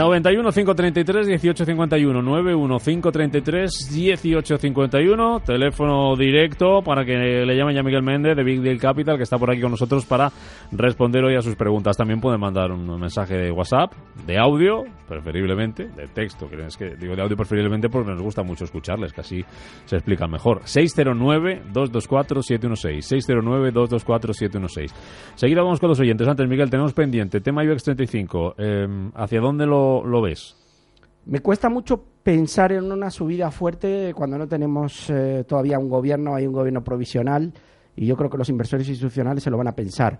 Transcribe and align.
...91 0.00 0.54
533 0.54 1.26
1851... 1.26 2.22
...91 2.22 2.80
533 2.80 3.90
1851... 3.92 5.40
...teléfono 5.40 6.16
directo 6.16 6.80
para 6.82 7.04
que 7.04 7.44
le 7.44 7.54
llamen 7.54 7.76
ya 7.76 7.82
Miguel 7.82 8.02
Méndez 8.02 8.34
de 8.34 8.42
Big 8.42 8.62
Deal 8.62 8.78
Capital... 8.78 9.18
...que 9.18 9.24
está 9.24 9.36
por 9.36 9.50
aquí 9.50 9.60
con 9.60 9.72
nosotros 9.72 10.06
para 10.06 10.32
responder 10.72 11.22
hoy 11.22 11.36
a 11.36 11.42
sus 11.42 11.54
preguntas... 11.54 11.98
...también 11.98 12.18
pueden 12.18 12.40
mandar 12.40 12.72
un 12.72 12.98
mensaje 12.98 13.36
de 13.36 13.50
WhatsApp... 13.50 13.92
...de 14.26 14.38
audio, 14.38 14.84
preferiblemente... 15.06 15.88
...de 15.88 16.06
texto, 16.06 16.48
que 16.48 16.64
es 16.64 16.78
que 16.78 16.96
digo 16.96 17.14
de 17.14 17.20
audio 17.20 17.36
preferiblemente... 17.36 17.90
...porque 17.90 18.12
nos 18.12 18.22
gusta 18.22 18.42
mucho 18.42 18.64
escucharles... 18.64 19.12
...que 19.12 19.20
así 19.20 19.44
se 19.84 19.96
explican 19.96 20.30
mejor... 20.30 20.62
...609-224-716... 20.62 23.28
...609-224-716... 23.28 24.94
Seguida 25.34 25.60
vamos 25.60 25.78
con 25.78 25.90
los 25.90 26.00
oyentes... 26.00 26.26
...antes 26.26 26.48
Miguel, 26.48 26.70
tenemos 26.70 26.94
pendiente... 26.94 27.42
...tema 27.42 27.62
IBEX 27.64 27.84
35... 27.84 28.54
Eh, 28.56 29.10
¿Hacia 29.14 29.40
dónde 29.40 29.66
lo 29.66 29.89
lo, 30.04 30.22
ves? 30.22 30.56
Me 31.26 31.40
cuesta 31.40 31.68
mucho 31.68 32.02
pensar 32.22 32.72
en 32.72 32.90
una 32.90 33.10
subida 33.10 33.50
fuerte 33.50 34.14
cuando 34.14 34.38
no 34.38 34.48
tenemos 34.48 35.10
eh, 35.10 35.44
todavía 35.46 35.78
un 35.78 35.88
gobierno, 35.88 36.34
hay 36.34 36.46
un 36.46 36.52
gobierno 36.52 36.82
provisional 36.82 37.52
y 37.96 38.06
yo 38.06 38.16
creo 38.16 38.30
que 38.30 38.38
los 38.38 38.48
inversores 38.48 38.88
institucionales 38.88 39.44
se 39.44 39.50
lo 39.50 39.58
van 39.58 39.68
a 39.68 39.76
pensar. 39.76 40.18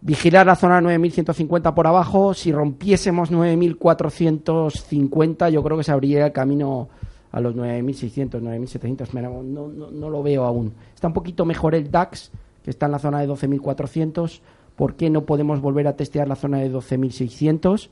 Vigilar 0.00 0.46
la 0.46 0.56
zona 0.56 0.80
9.150 0.80 1.74
por 1.74 1.86
abajo, 1.86 2.34
si 2.34 2.52
rompiésemos 2.52 3.32
9.450 3.32 5.50
yo 5.50 5.62
creo 5.62 5.78
que 5.78 5.84
se 5.84 5.92
abriría 5.92 6.26
el 6.26 6.32
camino 6.32 6.88
a 7.32 7.40
los 7.40 7.54
9.600, 7.54 8.40
9.700, 8.40 9.12
no, 9.12 9.68
no, 9.68 9.90
no 9.90 10.10
lo 10.10 10.22
veo 10.22 10.44
aún. 10.44 10.72
Está 10.94 11.08
un 11.08 11.14
poquito 11.14 11.44
mejor 11.44 11.74
el 11.74 11.90
DAX, 11.90 12.30
que 12.64 12.70
está 12.70 12.86
en 12.86 12.92
la 12.92 12.98
zona 12.98 13.20
de 13.20 13.28
12.400, 13.28 14.40
¿por 14.76 14.94
qué 14.94 15.10
no 15.10 15.24
podemos 15.24 15.60
volver 15.60 15.88
a 15.88 15.96
testear 15.96 16.28
la 16.28 16.36
zona 16.36 16.58
de 16.58 16.72
12.600? 16.72 17.88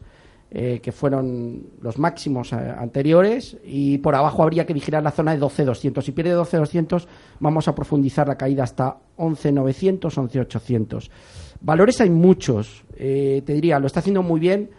Eh, 0.57 0.79
que 0.81 0.93
fueron 0.93 1.67
los 1.81 1.99
máximos 1.99 2.53
eh, 2.53 2.57
anteriores, 2.79 3.57
y 3.65 3.99
por 3.99 4.15
abajo 4.15 4.45
habría 4.45 4.65
que 4.65 4.73
vigilar 4.73 5.03
la 5.03 5.11
zona 5.11 5.35
de 5.35 5.41
12.200. 5.41 6.01
Si 6.01 6.13
pierde 6.13 6.37
12.200, 6.37 7.09
vamos 7.41 7.67
a 7.67 7.75
profundizar 7.75 8.29
la 8.29 8.37
caída 8.37 8.63
hasta 8.63 8.99
11.900, 9.19 9.99
11.800. 10.03 11.11
Valores 11.61 12.01
hay 12.01 12.11
muchos, 12.11 12.85
eh, 12.97 13.43
te 13.45 13.53
diría, 13.53 13.81
lo 13.81 13.89
está 13.89 13.99
haciendo 13.99 14.23
muy 14.23 14.39
bien 14.39 14.71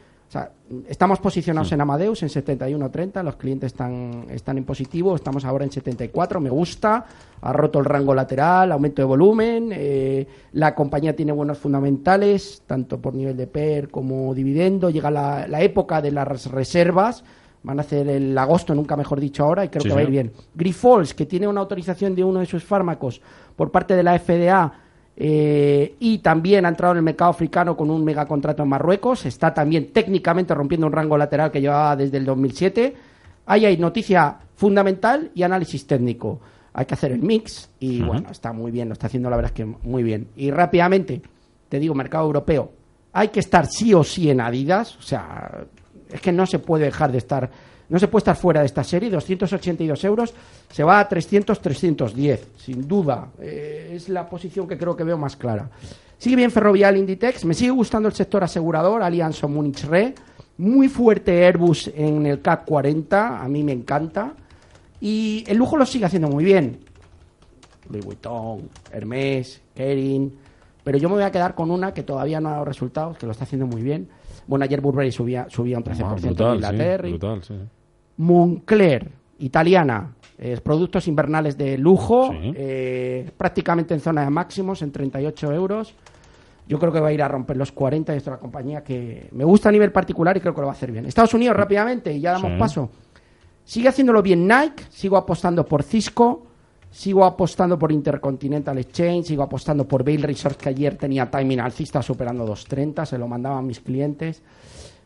estamos 0.88 1.20
posicionados 1.20 1.72
en 1.72 1.82
Amadeus 1.82 2.24
en 2.24 2.30
71.30, 2.30 3.24
los 3.24 3.36
clientes 3.36 3.68
están, 3.68 4.26
están 4.30 4.58
en 4.58 4.64
positivo, 4.64 5.16
estamos 5.16 5.46
ahora 5.46 5.64
en 5.66 5.72
74, 5.72 6.40
me 6.40 6.50
gusta, 6.50 7.06
ha 7.42 7.54
roto 7.54 7.80
el 7.80 7.86
rango 7.86 8.16
lateral, 8.16 8.72
aumento 8.72 9.02
de 9.02 9.06
volumen, 9.06 9.70
eh, 9.72 10.28
la 10.54 10.74
compañía 10.74 11.16
tiene 11.16 11.32
buenos 11.32 11.58
fundamentales, 11.58 12.64
tanto 12.66 13.00
por 13.00 13.14
nivel 13.14 13.38
de 13.38 13.48
PER 13.48 13.90
como 13.90 14.34
dividendo, 14.34 14.90
llega 14.90 15.12
la, 15.12 15.48
la 15.48 15.62
época 15.62 16.02
de 16.02 16.12
las 16.12 16.46
reservas, 16.48 17.24
van 17.64 17.80
a 17.80 17.82
hacer 17.82 18.08
el 18.08 18.38
agosto, 18.38 18.76
nunca 18.76 18.96
mejor 18.96 19.20
dicho 19.20 19.44
ahora, 19.44 19.66
y 19.66 19.70
creo 19.70 19.84
que 19.84 19.94
va 19.94 20.00
a 20.00 20.04
ir 20.04 20.12
bien. 20.12 20.32
Grifols, 20.54 21.16
que 21.16 21.26
tiene 21.26 21.48
una 21.48 21.62
autorización 21.62 22.16
de 22.16 22.24
uno 22.24 22.40
de 22.40 22.46
sus 22.46 22.64
fármacos 22.64 23.22
por 23.56 23.72
parte 23.72 23.96
de 23.96 24.04
la 24.04 24.20
FDA, 24.20 24.85
eh, 25.18 25.96
y 26.00 26.18
también 26.18 26.66
ha 26.66 26.70
entrado 26.70 26.94
en 26.94 26.98
el 26.98 27.04
mercado 27.04 27.32
africano 27.32 27.78
con 27.78 27.90
un 27.90 28.04
megacontrato 28.04 28.64
en 28.64 28.70
Marruecos. 28.70 29.26
Está 29.26 29.54
también 29.54 29.92
técnicamente 29.94 30.54
rompiendo 30.54 30.88
un 30.88 30.94
rango 30.94 31.18
lateral 31.18 31.52
que 31.52 31.62
llevaba 31.62 31.96
desde 31.96 32.18
el 32.18 32.26
2007. 32.26 32.96
Ahí 33.46 33.66
hay 33.66 33.78
noticia 33.78 34.38
fundamental 34.56 35.32
y 35.34 35.44
análisis 35.44 35.88
técnico. 35.88 36.42
Hay 36.74 36.86
que 36.86 36.94
hacer 36.94 37.14
el 37.14 37.22
mix 37.22 37.70
y 37.80 38.02
bueno, 38.02 38.30
está 38.32 38.52
muy 38.52 38.70
bien, 38.70 38.90
lo 38.90 38.94
está 38.94 39.08
haciendo 39.08 39.30
la 39.30 39.38
verdad 39.38 39.52
es 39.52 39.56
que 39.56 39.66
muy 39.66 40.04
bien. 40.04 40.28
Y 40.36 40.52
rápidamente, 40.52 41.22
te 41.70 41.80
digo, 41.80 41.96
mercado 41.96 42.26
europeo, 42.26 42.74
hay 43.14 43.30
que 43.30 43.40
estar 43.40 43.66
sí 43.68 43.94
o 43.94 44.04
sí 44.04 44.30
en 44.30 44.42
Adidas. 44.42 44.98
O 44.98 45.02
sea, 45.02 45.66
es 46.12 46.20
que 46.20 46.34
no 46.34 46.46
se 46.46 46.60
puede 46.60 46.86
dejar 46.86 47.14
de 47.14 47.20
estar 47.20 47.50
no 47.90 48.00
se 48.00 48.08
puede 48.08 48.22
estar 48.22 48.36
fuera 48.36 48.62
de 48.62 48.66
esta 48.66 48.84
serie, 48.84 49.10
282 49.10 50.04
euros, 50.04 50.34
se 50.72 50.84
va 50.84 51.00
a 51.00 51.08
300, 51.08 51.60
310, 51.62 52.48
sin 52.58 52.88
duda. 52.88 53.30
Eh, 53.40 53.94
es 53.94 54.10
la 54.10 54.28
posición 54.28 54.68
que 54.68 54.78
creo 54.78 54.96
que 54.96 55.04
veo 55.04 55.18
más 55.18 55.36
clara. 55.36 55.70
Sigue 56.18 56.38
bien 56.38 56.52
Ferrovial 56.52 56.98
Inditex, 56.98 57.46
me 57.46 57.54
sigue 57.54 57.72
gustando 57.72 58.08
el 58.08 58.16
sector 58.16 58.44
asegurador, 58.44 59.04
Allianz 59.04 59.44
o 59.44 59.48
Munich 59.48 59.84
Re, 59.84 60.16
muy 60.58 60.88
fuerte 60.88 61.46
Airbus 61.46 61.92
en 61.94 62.26
el 62.26 62.42
CAC 62.42 62.66
40, 62.66 63.44
a 63.44 63.48
mí 63.48 63.64
me 63.64 63.74
encanta, 63.74 64.34
y 65.02 65.44
el 65.48 65.58
lujo 65.58 65.78
lo 65.78 65.86
sigue 65.86 66.06
haciendo 66.06 66.30
muy 66.30 66.44
bien. 66.44 66.80
Louis 67.90 68.04
Vuitton, 68.04 68.70
Hermès, 68.92 69.62
Kering, 69.76 70.34
pero 70.84 70.98
yo 70.98 71.10
me 71.10 71.16
voy 71.16 71.24
a 71.24 71.32
quedar 71.32 71.56
con 71.56 71.70
una 71.72 71.94
que 71.94 72.04
todavía 72.04 72.40
no 72.40 72.50
ha 72.50 72.54
dado 72.54 72.66
resultados, 72.66 73.18
que 73.18 73.26
lo 73.26 73.32
está 73.32 73.44
haciendo 73.44 73.68
muy 73.68 73.82
bien. 73.82 74.08
Bueno, 74.48 74.66
ayer 74.66 74.82
Burberry 74.82 75.12
subía, 75.12 75.48
subía 75.50 75.78
un 75.78 75.84
13% 75.84 76.40
ah, 76.40 76.50
en 76.50 76.56
Inglaterra. 76.56 77.08
Moncler, 78.18 79.12
italiana, 79.40 80.14
productos 80.64 81.08
invernales 81.08 81.58
de 81.58 81.78
lujo, 81.78 82.32
eh, 82.34 83.30
prácticamente 83.38 83.94
en 83.94 84.00
zona 84.00 84.24
de 84.24 84.30
máximos, 84.30 84.82
en 84.82 84.92
38 84.92 85.52
euros. 85.54 85.94
Yo 86.68 86.80
creo 86.80 86.92
que 86.92 87.00
va 87.00 87.10
a 87.10 87.14
ir 87.14 87.22
a 87.22 87.28
romper 87.28 87.58
los 87.58 87.72
40 87.72 88.14
y 88.14 88.18
esto 88.18 88.30
es 88.30 88.34
una 88.34 88.40
compañía 88.40 88.84
que 88.84 89.30
me 89.32 89.44
gusta 89.44 89.70
a 89.70 89.72
nivel 89.72 89.92
particular 89.92 90.36
y 90.36 90.40
creo 90.40 90.54
que 90.54 90.62
lo 90.62 90.68
va 90.68 90.74
a 90.74 90.76
hacer 90.76 90.92
bien. 90.92 91.06
Estados 91.06 91.34
Unidos, 91.34 91.56
rápidamente, 91.56 92.12
y 92.12 92.22
ya 92.22 92.32
damos 92.32 92.58
paso. 92.58 92.90
Sigue 93.64 93.90
haciéndolo 93.90 94.22
bien 94.22 94.48
Nike, 94.48 94.84
sigo 94.90 95.18
apostando 95.18 95.66
por 95.66 95.84
Cisco, 95.84 96.48
sigo 96.96 97.26
apostando 97.26 97.78
por 97.78 97.92
Intercontinental 97.92 98.78
Exchange, 98.78 99.28
sigo 99.28 99.44
apostando 99.44 99.86
por 99.86 100.02
Bail 100.06 100.24
Resorts, 100.24 100.56
que 100.56 100.70
ayer 100.70 100.96
tenía 100.96 101.30
timing 101.30 101.60
alcista 101.60 102.02
superando 102.02 102.48
2.30, 102.48 103.06
se 103.06 103.18
lo 103.18 103.28
mandaban 103.28 103.68
mis 103.68 103.82
clientes. 103.82 104.42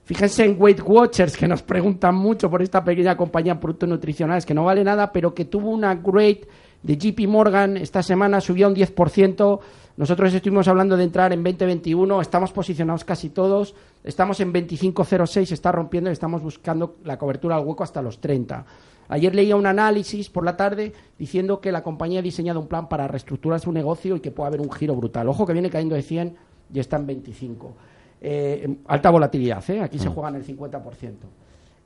Fíjense 0.06 0.46
en 0.46 0.56
Weight 0.62 0.82
Watchers, 0.86 1.36
que 1.36 1.48
nos 1.48 1.64
preguntan 1.64 2.14
mucho 2.14 2.48
por 2.48 2.62
esta 2.62 2.84
pequeña 2.84 3.18
compañía 3.18 3.56
de 3.56 3.60
productos 3.60 3.90
nutricionales, 3.90 4.46
que 4.46 4.54
no 4.54 4.66
vale 4.66 4.84
nada, 4.84 5.12
pero 5.12 5.34
que 5.34 5.46
tuvo 5.46 5.72
una 5.72 5.96
great 5.96 6.46
de 6.84 6.96
JP 6.96 7.28
Morgan 7.28 7.76
esta 7.76 8.04
semana, 8.04 8.40
subió 8.40 8.68
un 8.68 8.76
10%. 8.76 9.60
Nosotros 9.98 10.32
estuvimos 10.32 10.68
hablando 10.68 10.96
de 10.96 11.04
entrar 11.04 11.34
en 11.34 11.44
2021, 11.44 12.22
estamos 12.22 12.52
posicionados 12.52 13.04
casi 13.04 13.32
todos, 13.32 13.74
estamos 14.04 14.40
en 14.42 14.54
25.06, 14.54 15.52
está 15.52 15.72
rompiendo 15.72 16.12
y 16.12 16.14
estamos 16.14 16.44
buscando 16.44 16.98
la 17.04 17.18
cobertura 17.18 17.56
al 17.56 17.66
hueco 17.66 17.84
hasta 17.84 18.00
los 18.04 18.22
30. 18.22 18.64
Ayer 19.10 19.34
leía 19.34 19.56
un 19.56 19.66
análisis 19.66 20.30
por 20.30 20.46
la 20.46 20.56
tarde 20.56 20.94
diciendo 21.18 21.60
que 21.60 21.72
la 21.72 21.84
compañía 21.84 22.20
ha 22.20 22.24
diseñado 22.24 22.60
un 22.60 22.68
plan 22.68 22.88
para 22.88 23.08
reestructurar 23.08 23.60
su 23.60 23.72
negocio 23.72 24.16
y 24.16 24.20
que 24.20 24.30
puede 24.30 24.48
haber 24.48 24.62
un 24.62 24.72
giro 24.72 24.96
brutal. 24.96 25.28
Ojo 25.28 25.46
que 25.48 25.54
viene 25.54 25.70
cayendo 25.70 25.96
de 25.96 26.04
100 26.04 26.36
y 26.74 26.80
está 26.80 26.98
en 26.98 27.08
25. 27.08 27.74
Eh, 28.22 28.78
alta 28.88 29.10
volatilidad, 29.10 29.68
¿eh? 29.70 29.82
aquí 29.82 29.98
se 29.98 30.10
mm. 30.10 30.14
juegan 30.14 30.36
el 30.36 30.46
50%. 30.46 31.14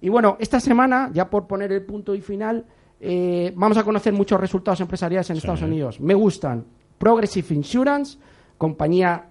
Y 0.01 0.09
bueno, 0.09 0.35
esta 0.39 0.59
semana, 0.59 1.09
ya 1.13 1.29
por 1.29 1.47
poner 1.47 1.71
el 1.71 1.83
punto 1.83 2.13
y 2.13 2.19
final, 2.19 2.65
eh, 2.99 3.53
vamos 3.55 3.77
a 3.77 3.83
conocer 3.83 4.11
muchos 4.11 4.39
resultados 4.39 4.81
empresariales 4.81 5.29
en 5.29 5.37
Estados 5.37 5.61
Unidos. 5.61 6.01
Me 6.01 6.13
gustan 6.13 6.65
Progressive 6.97 7.55
Insurance, 7.55 8.17
compañía 8.57 9.27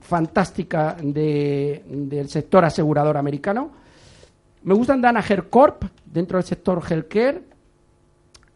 fantástica 0.00 0.96
del 1.00 2.28
sector 2.28 2.64
asegurador 2.64 3.16
americano. 3.16 3.83
Me 4.64 4.74
gustan 4.74 5.00
Danaher 5.00 5.48
Corp, 5.48 5.84
dentro 6.04 6.38
del 6.38 6.44
sector 6.44 6.82
healthcare, 6.88 7.42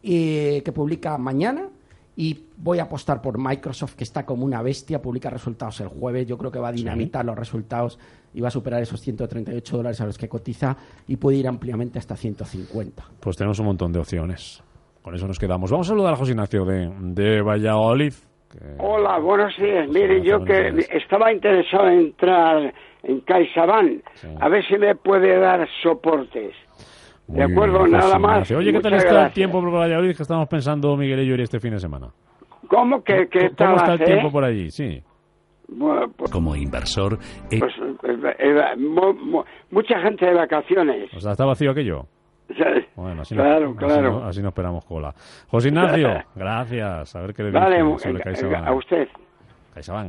que 0.02 0.72
publica 0.74 1.18
mañana 1.18 1.68
y 2.16 2.46
voy 2.56 2.78
a 2.78 2.84
apostar 2.84 3.20
por 3.22 3.38
Microsoft, 3.38 3.94
que 3.94 4.04
está 4.04 4.24
como 4.26 4.44
una 4.44 4.60
bestia, 4.62 5.00
publica 5.00 5.30
resultados 5.30 5.80
el 5.80 5.88
jueves, 5.88 6.26
yo 6.26 6.36
creo 6.36 6.50
que 6.50 6.58
va 6.58 6.68
a 6.68 6.72
dinamitar 6.72 7.24
los 7.24 7.36
resultados 7.36 7.98
y 8.34 8.40
va 8.40 8.48
a 8.48 8.50
superar 8.50 8.82
esos 8.82 9.00
138 9.00 9.76
dólares 9.76 10.00
a 10.00 10.06
los 10.06 10.18
que 10.18 10.28
cotiza 10.28 10.76
y 11.06 11.16
puede 11.16 11.36
ir 11.36 11.46
ampliamente 11.46 11.98
hasta 11.98 12.16
150. 12.16 13.04
Pues 13.20 13.36
tenemos 13.36 13.58
un 13.60 13.66
montón 13.66 13.92
de 13.92 14.00
opciones 14.00 14.62
con 15.02 15.14
eso 15.14 15.26
nos 15.26 15.38
quedamos. 15.38 15.70
Vamos 15.70 15.86
a 15.86 15.90
saludar 15.90 16.12
a 16.14 16.16
José 16.16 16.32
Ignacio 16.32 16.64
de, 16.66 16.90
de 17.00 17.40
Valladolid. 17.40 18.12
que- 18.50 18.58
Hola, 18.78 19.18
buenos 19.18 19.56
días. 19.56 19.88
Mire, 19.88 20.22
yo 20.22 20.44
que 20.44 20.86
estaba 20.92 21.32
interesado 21.32 21.88
en 21.88 21.98
entrar 22.00 22.74
en 23.02 23.20
CaixaBank, 23.20 24.02
Sí. 24.14 24.28
a 24.40 24.48
ver 24.48 24.64
si 24.66 24.76
me 24.78 24.94
puede 24.94 25.38
dar 25.38 25.66
soportes. 25.82 26.54
De 27.26 27.46
Muy 27.46 27.52
acuerdo, 27.52 27.78
bien, 27.84 27.92
nada 27.92 28.18
más. 28.18 28.50
Oye, 28.50 28.72
¿qué 28.72 28.80
tal 28.80 28.94
está 28.94 29.08
el 29.08 29.14
gracias. 29.14 29.34
tiempo 29.34 29.60
por 29.60 29.70
Valladolid 29.72 30.16
que 30.16 30.22
estamos 30.22 30.48
pensando 30.48 30.96
Miguel 30.96 31.20
y 31.20 31.26
yo 31.26 31.34
este 31.36 31.60
fin 31.60 31.72
de 31.72 31.78
semana? 31.80 32.08
¿Cómo 32.68 33.02
que, 33.04 33.28
que 33.28 33.40
¿Cómo 33.50 33.54
tal 33.56 33.74
está 33.76 33.92
el 33.94 34.02
hace? 34.02 34.04
tiempo 34.04 34.32
por 34.32 34.44
allí? 34.44 34.70
Sí. 34.70 35.02
Bueno, 35.68 36.10
pues, 36.16 36.30
Como 36.30 36.56
inversor, 36.56 37.18
eh, 37.50 37.58
pues, 37.58 37.74
eh, 38.04 38.36
eh, 38.38 38.76
mu- 38.78 39.12
mu- 39.12 39.44
mucha 39.70 40.00
gente 40.00 40.24
de 40.24 40.32
vacaciones. 40.32 41.12
O 41.14 41.20
sea, 41.20 41.32
¿está 41.32 41.44
vacío 41.44 41.70
aquello? 41.70 42.06
Bueno, 42.96 43.20
así, 43.20 43.34
claro, 43.34 43.66
no, 43.66 43.70
así, 43.72 43.78
claro. 43.78 44.10
no, 44.20 44.24
así 44.24 44.40
no 44.42 44.48
esperamos 44.48 44.84
cola. 44.86 45.14
José 45.48 45.68
Ignacio, 45.68 46.08
gracias. 46.34 47.14
A 47.14 47.20
ver 47.20 47.34
qué 47.34 47.42
le 47.42 47.50
Vale, 47.50 47.82
dice 47.82 47.98
sobre 48.08 48.20
eh, 48.20 48.24
CaixaBank. 48.24 48.66
a 48.66 48.72
usted. 48.72 49.08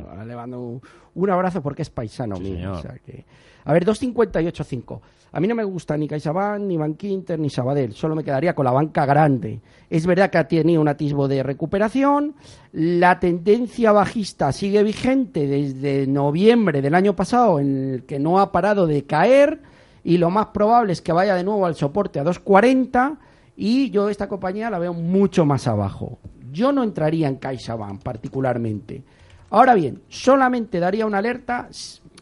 Ahora 0.08 0.24
le 0.24 0.34
mando 0.36 0.60
un, 0.60 0.82
un 1.14 1.30
abrazo 1.30 1.62
porque 1.62 1.82
es 1.82 1.90
paisano 1.90 2.36
Sí, 2.36 2.42
mío. 2.42 2.72
o 2.72 2.80
sea 2.82 2.94
que- 3.04 3.24
A 3.64 3.72
ver, 3.72 3.84
258.5. 3.84 5.00
A 5.32 5.38
mí 5.38 5.46
no 5.46 5.54
me 5.54 5.62
gusta 5.62 5.96
ni 5.96 6.08
CaixaBank, 6.08 6.62
ni 6.62 6.76
Bankinter, 6.76 7.38
ni 7.38 7.50
Sabadell. 7.50 7.92
Solo 7.92 8.16
me 8.16 8.24
quedaría 8.24 8.54
con 8.54 8.64
la 8.64 8.72
banca 8.72 9.06
grande. 9.06 9.60
Es 9.88 10.04
verdad 10.06 10.28
que 10.30 10.38
ha 10.38 10.48
tenido 10.48 10.80
un 10.80 10.88
atisbo 10.88 11.28
de 11.28 11.42
recuperación. 11.44 12.34
La 12.72 13.20
tendencia 13.20 13.92
bajista 13.92 14.50
sigue 14.50 14.82
vigente 14.82 15.46
desde 15.46 16.06
noviembre 16.08 16.82
del 16.82 16.94
año 16.96 17.14
pasado, 17.14 17.60
en 17.60 17.94
el 17.94 18.04
que 18.06 18.18
no 18.18 18.40
ha 18.40 18.50
parado 18.50 18.86
de 18.88 19.04
caer. 19.04 19.60
Y 20.02 20.16
lo 20.18 20.30
más 20.30 20.46
probable 20.46 20.92
es 20.94 21.02
que 21.02 21.12
vaya 21.12 21.34
de 21.36 21.44
nuevo 21.44 21.64
al 21.66 21.76
soporte 21.76 22.18
a 22.18 22.24
240. 22.24 23.18
Y 23.56 23.90
yo 23.90 24.08
esta 24.08 24.26
compañía 24.26 24.70
la 24.70 24.78
veo 24.80 24.94
mucho 24.94 25.44
más 25.44 25.68
abajo. 25.68 26.18
Yo 26.50 26.72
no 26.72 26.82
entraría 26.82 27.28
en 27.28 27.36
CaixaBank 27.36 28.02
particularmente. 28.02 29.04
Ahora 29.50 29.74
bien, 29.74 30.02
solamente 30.08 30.78
daría 30.78 31.06
una 31.06 31.18
alerta, 31.18 31.68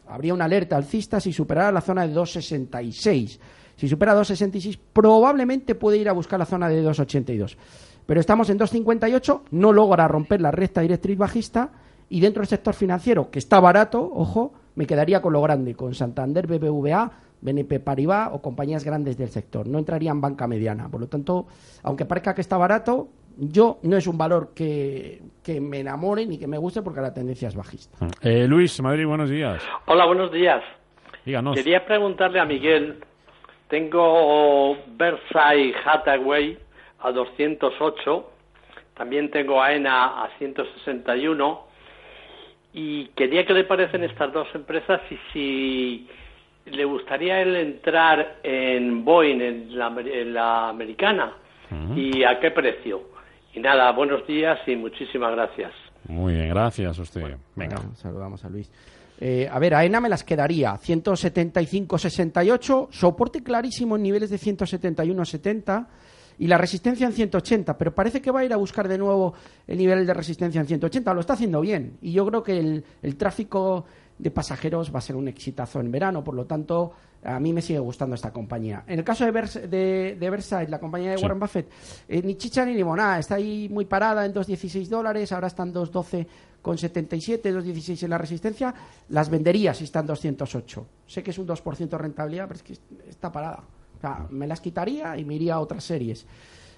habría 0.07 0.35
una 0.35 0.47
alerta 0.47 0.77
alcista 0.77 1.21
si 1.21 1.33
superara 1.33 1.71
la 1.71 1.81
zona 1.81 2.07
de 2.07 2.13
266. 2.15 3.41
Si 3.77 3.87
supera 3.89 4.15
266, 4.15 4.79
probablemente 4.93 5.75
puede 5.75 5.99
ir 5.99 6.09
a 6.09 6.13
buscar 6.13 6.39
la 6.39 6.47
zona 6.47 6.69
de 6.69 6.83
282. 6.83 7.57
Pero 8.07 8.21
estamos 8.21 8.49
en 8.51 8.59
258, 8.59 9.45
no 9.51 9.73
logra 9.73 10.09
romper 10.09 10.41
la 10.41 10.51
recta 10.51 10.81
directriz 10.81 11.19
bajista 11.19 11.71
y 12.09 12.21
dentro 12.21 12.41
del 12.41 12.49
sector 12.49 12.75
financiero, 12.75 13.31
que 13.31 13.39
está 13.39 13.61
barato, 13.61 14.11
ojo, 14.15 14.55
me 14.75 14.87
quedaría 14.87 15.21
con 15.21 15.35
lo 15.35 15.43
grande, 15.43 15.75
con 15.75 15.95
Santander, 15.95 16.47
BBVA, 16.47 17.13
BNP 17.41 17.81
Paribas 17.81 18.31
o 18.33 18.41
compañías 18.41 18.85
grandes 18.85 19.19
del 19.19 19.29
sector. 19.29 19.69
No 19.69 19.79
entraría 19.79 20.11
en 20.11 20.21
banca 20.21 20.47
mediana. 20.47 20.89
Por 20.89 21.01
lo 21.01 21.09
tanto, 21.09 21.47
aunque 21.83 22.05
parezca 22.05 22.35
que 22.35 22.41
está 22.41 22.57
barato, 22.57 23.09
yo 23.41 23.79
no 23.83 23.97
es 23.97 24.07
un 24.07 24.19
valor 24.19 24.51
que, 24.55 25.21
que 25.45 25.61
me 25.61 25.81
enamore 25.81 26.27
ni 26.27 26.39
que 26.39 26.47
me 26.47 26.59
guste 26.59 26.83
porque 26.83 27.01
la 27.01 27.15
tendencia 27.15 27.49
es 27.49 27.55
bajista. 27.57 27.99
Eh, 28.23 28.47
Luis, 28.49 28.81
Madrid, 28.83 29.07
buenos 29.07 29.31
días. 29.31 29.63
Hola, 29.87 30.05
buenos 30.07 30.33
días. 30.33 30.63
Díganos. 31.25 31.55
Quería 31.57 31.85
preguntarle 31.85 32.41
a 32.41 32.45
Miguel, 32.45 32.97
tengo 33.69 34.77
Versailles 34.97 35.75
Hathaway 35.85 36.59
a 37.01 37.13
208, 37.13 38.31
también 38.95 39.31
tengo 39.31 39.63
AENA 39.63 40.25
a 40.25 40.31
161 40.39 41.61
y 42.73 43.07
quería 43.09 43.47
que 43.47 43.55
le 43.55 43.65
parecen 43.65 44.05
estas 44.05 44.33
dos 44.33 44.49
empresas 44.55 45.01
y 45.11 45.19
si 45.33 46.09
le 46.67 46.85
gustaría 46.85 47.41
él 47.41 47.57
entrar 47.57 48.39
en 48.43 49.05
Boeing, 49.05 49.41
en 49.41 49.79
la, 49.79 49.89
amer- 49.91 50.13
en 50.13 50.35
la 50.35 50.69
americana, 50.71 51.33
y 51.95 52.25
a 52.25 52.41
qué 52.41 52.51
precio. 52.51 53.03
Y 53.59 53.61
nada, 53.61 53.91
buenos 53.91 54.25
días 54.25 54.57
y 54.69 54.77
muchísimas 54.77 55.33
gracias. 55.33 55.73
Muy 56.07 56.35
bien, 56.35 56.49
gracias 56.51 56.97
a 56.97 57.03
usted. 57.03 57.23
Venga. 57.57 57.75
Bueno, 57.75 57.97
saludamos 57.97 58.45
a 58.45 58.49
Luis. 58.49 58.71
Eh, 59.19 59.49
a 59.51 59.59
ver, 59.59 59.75
AENA 59.75 60.01
me 60.01 60.09
las 60.09 60.23
quedaría. 60.23 60.75
175,68. 60.75 62.87
Soporte 62.93 63.43
clarísimo 63.43 63.97
en 63.97 64.05
niveles 64.05 64.31
de 64.31 64.37
171,70. 64.37 65.89
Y 66.39 66.47
la 66.47 66.57
resistencia 66.57 67.09
en 67.09 67.13
180. 67.13 67.77
Pero 67.77 67.93
parece 67.93 68.23
que 68.23 68.31
va 68.31 68.39
a 68.41 68.45
ir 68.45 68.53
a 68.53 68.57
buscar 68.57 68.87
de 68.87 68.97
nuevo 68.97 69.35
el 69.67 69.77
nivel 69.77 70.07
de 70.07 70.15
resistencia 70.15 70.61
en 70.61 70.69
180. 70.69 71.13
Lo 71.13 71.19
está 71.19 71.33
haciendo 71.33 71.61
bien. 71.61 71.99
Y 72.01 72.13
yo 72.13 72.25
creo 72.27 72.45
que 72.45 72.61
el, 72.61 72.85
el 73.03 73.17
tráfico 73.17 73.87
de 74.19 74.31
pasajeros 74.31 74.93
va 74.95 74.99
a 74.99 75.03
ser 75.03 75.17
un 75.17 75.29
exitazo 75.29 75.81
en 75.81 75.91
verano. 75.93 76.25
Por 76.25 76.35
lo 76.35 76.45
tanto, 76.47 76.93
a 77.23 77.39
mí 77.39 77.53
me 77.53 77.63
sigue 77.63 77.79
gustando 77.79 78.15
esta 78.15 78.33
compañía. 78.33 78.85
En 78.87 78.99
el 78.99 79.05
caso 79.05 79.25
de, 79.25 79.33
Vers- 79.33 79.61
de, 79.69 80.17
de 80.19 80.31
Versailles, 80.31 80.71
la 80.71 80.81
compañía 80.81 81.11
de 81.13 81.19
Sí. 81.19 81.23
Warren 81.23 81.41
Buffett, 81.41 81.69
eh, 82.09 82.23
ni 82.23 82.37
chicha 82.37 82.65
ni 82.65 82.75
limonada. 82.75 83.19
Está 83.19 83.37
ahí 83.37 83.69
muy 83.69 83.85
parada 83.85 84.25
en 84.27 84.35
2,16 84.35 84.89
dólares. 84.89 85.31
Ahora 85.33 85.47
están 85.47 85.73
2,12 85.73 86.27
con 86.63 86.77
77, 86.77 87.55
2,16 87.55 88.03
en 88.05 88.11
la 88.11 88.19
resistencia. 88.19 88.75
Las 89.11 89.31
vendería 89.31 89.73
si 89.75 89.85
están 89.85 90.07
208. 90.07 90.87
Sé 91.07 91.23
que 91.23 91.31
es 91.31 91.39
un 91.39 91.47
2% 91.47 91.89
de 91.89 91.99
rentabilidad, 91.99 92.47
pero 92.49 92.57
es 92.57 92.63
que 92.63 92.73
está 93.09 93.31
parada. 93.31 93.63
O 93.97 94.01
sea, 94.01 94.27
me 94.31 94.47
las 94.47 94.61
quitaría 94.61 95.17
y 95.17 95.25
me 95.25 95.35
iría 95.37 95.55
a 95.55 95.61
otras 95.61 95.83
series. 95.85 96.27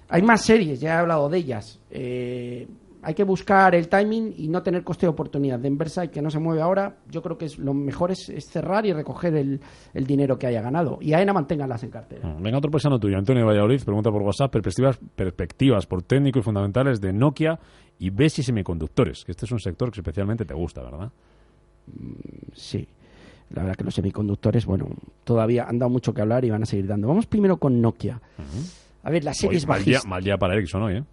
Hay 0.09 0.21
más 0.23 0.41
series, 0.41 0.79
ya 0.79 0.95
he 0.95 0.97
hablado 0.97 1.29
de 1.29 1.37
ellas. 1.37 1.79
Eh, 1.89 2.67
hay 3.03 3.13
que 3.13 3.23
buscar 3.23 3.73
el 3.75 3.87
timing 3.87 4.33
y 4.37 4.47
no 4.47 4.61
tener 4.61 4.83
coste 4.83 5.05
de 5.05 5.09
oportunidad. 5.09 5.59
De 5.59 5.69
Versailles, 5.71 6.11
que 6.13 6.21
no 6.21 6.29
se 6.29 6.39
mueve 6.39 6.61
ahora, 6.61 6.97
yo 7.09 7.21
creo 7.21 7.37
que 7.37 7.45
es, 7.45 7.57
lo 7.57 7.73
mejor 7.73 8.11
es, 8.11 8.29
es 8.29 8.45
cerrar 8.47 8.85
y 8.85 8.93
recoger 8.93 9.35
el, 9.35 9.59
el 9.93 10.05
dinero 10.05 10.37
que 10.37 10.47
haya 10.47 10.61
ganado. 10.61 10.99
Y 11.01 11.13
AENA 11.13 11.33
manténganlas 11.33 11.83
en 11.83 11.89
cartera. 11.89 12.27
Mm, 12.27 12.43
Venga, 12.43 12.57
otro 12.57 12.69
paisano 12.69 12.99
tuyo, 12.99 13.17
Antonio 13.17 13.45
Valladolid, 13.45 13.81
pregunta 13.83 14.11
por 14.11 14.21
WhatsApp, 14.21 14.51
perspectivas, 14.51 14.99
perspectivas 15.15 15.85
por 15.85 16.03
técnico 16.03 16.39
y 16.39 16.41
fundamentales 16.41 17.01
de 17.01 17.13
Nokia 17.13 17.59
y 17.97 18.09
Besi 18.09 18.43
Semiconductores, 18.43 19.23
que 19.25 19.31
este 19.31 19.45
es 19.45 19.51
un 19.51 19.59
sector 19.59 19.91
que 19.91 19.99
especialmente 19.99 20.45
te 20.45 20.53
gusta, 20.53 20.83
¿verdad? 20.83 21.11
Sí. 22.53 22.87
La 23.49 23.63
verdad 23.63 23.75
que 23.75 23.83
los 23.83 23.93
semiconductores, 23.95 24.65
bueno, 24.65 24.87
todavía 25.25 25.65
han 25.67 25.77
dado 25.77 25.89
mucho 25.89 26.13
que 26.13 26.21
hablar 26.21 26.45
y 26.45 26.49
van 26.49 26.63
a 26.63 26.65
seguir 26.65 26.87
dando. 26.87 27.07
Vamos 27.07 27.25
primero 27.25 27.57
con 27.57 27.81
Nokia. 27.81 28.21
A 29.03 29.09
ver, 29.09 29.23
la 29.23 29.33
serie 29.33 29.57
es 29.57 29.67
mal, 29.67 29.83
día, 29.83 29.95
bajista. 29.95 30.09
mal 30.09 30.23
día 30.23 30.37
para 30.37 30.53
Ericsson 30.53 30.83
hoy, 30.83 30.97
¿eh? 30.97 31.03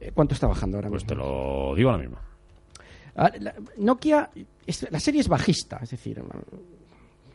Eh, 0.00 0.12
¿Cuánto 0.14 0.34
está 0.34 0.46
bajando 0.46 0.76
ahora 0.78 0.88
Pues 0.88 1.02
mismo? 1.04 1.08
te 1.08 1.14
lo 1.16 1.74
digo 1.74 1.90
ahora 1.90 2.02
mismo. 2.02 2.18
Ah, 3.16 3.32
Nokia, 3.78 4.30
la 4.90 5.00
serie 5.00 5.20
es 5.20 5.28
bajista, 5.28 5.80
es 5.82 5.90
decir, 5.90 6.22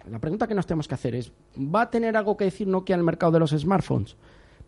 la 0.10 0.19
pregunta 0.19 0.48
que 0.48 0.54
nos 0.56 0.65
tenemos 0.65 0.88
que 0.88 0.95
hacer 0.95 1.13
es, 1.15 1.31
¿va 1.57 1.81
a 1.81 1.89
tener 1.89 2.15
algo 2.15 2.38
que 2.38 2.45
decir 2.45 2.68
Nokia 2.68 2.94
en 2.94 3.01
el 3.01 3.06
mercado 3.06 3.33
de 3.33 3.39
los 3.39 3.51
smartphones? 3.51 4.15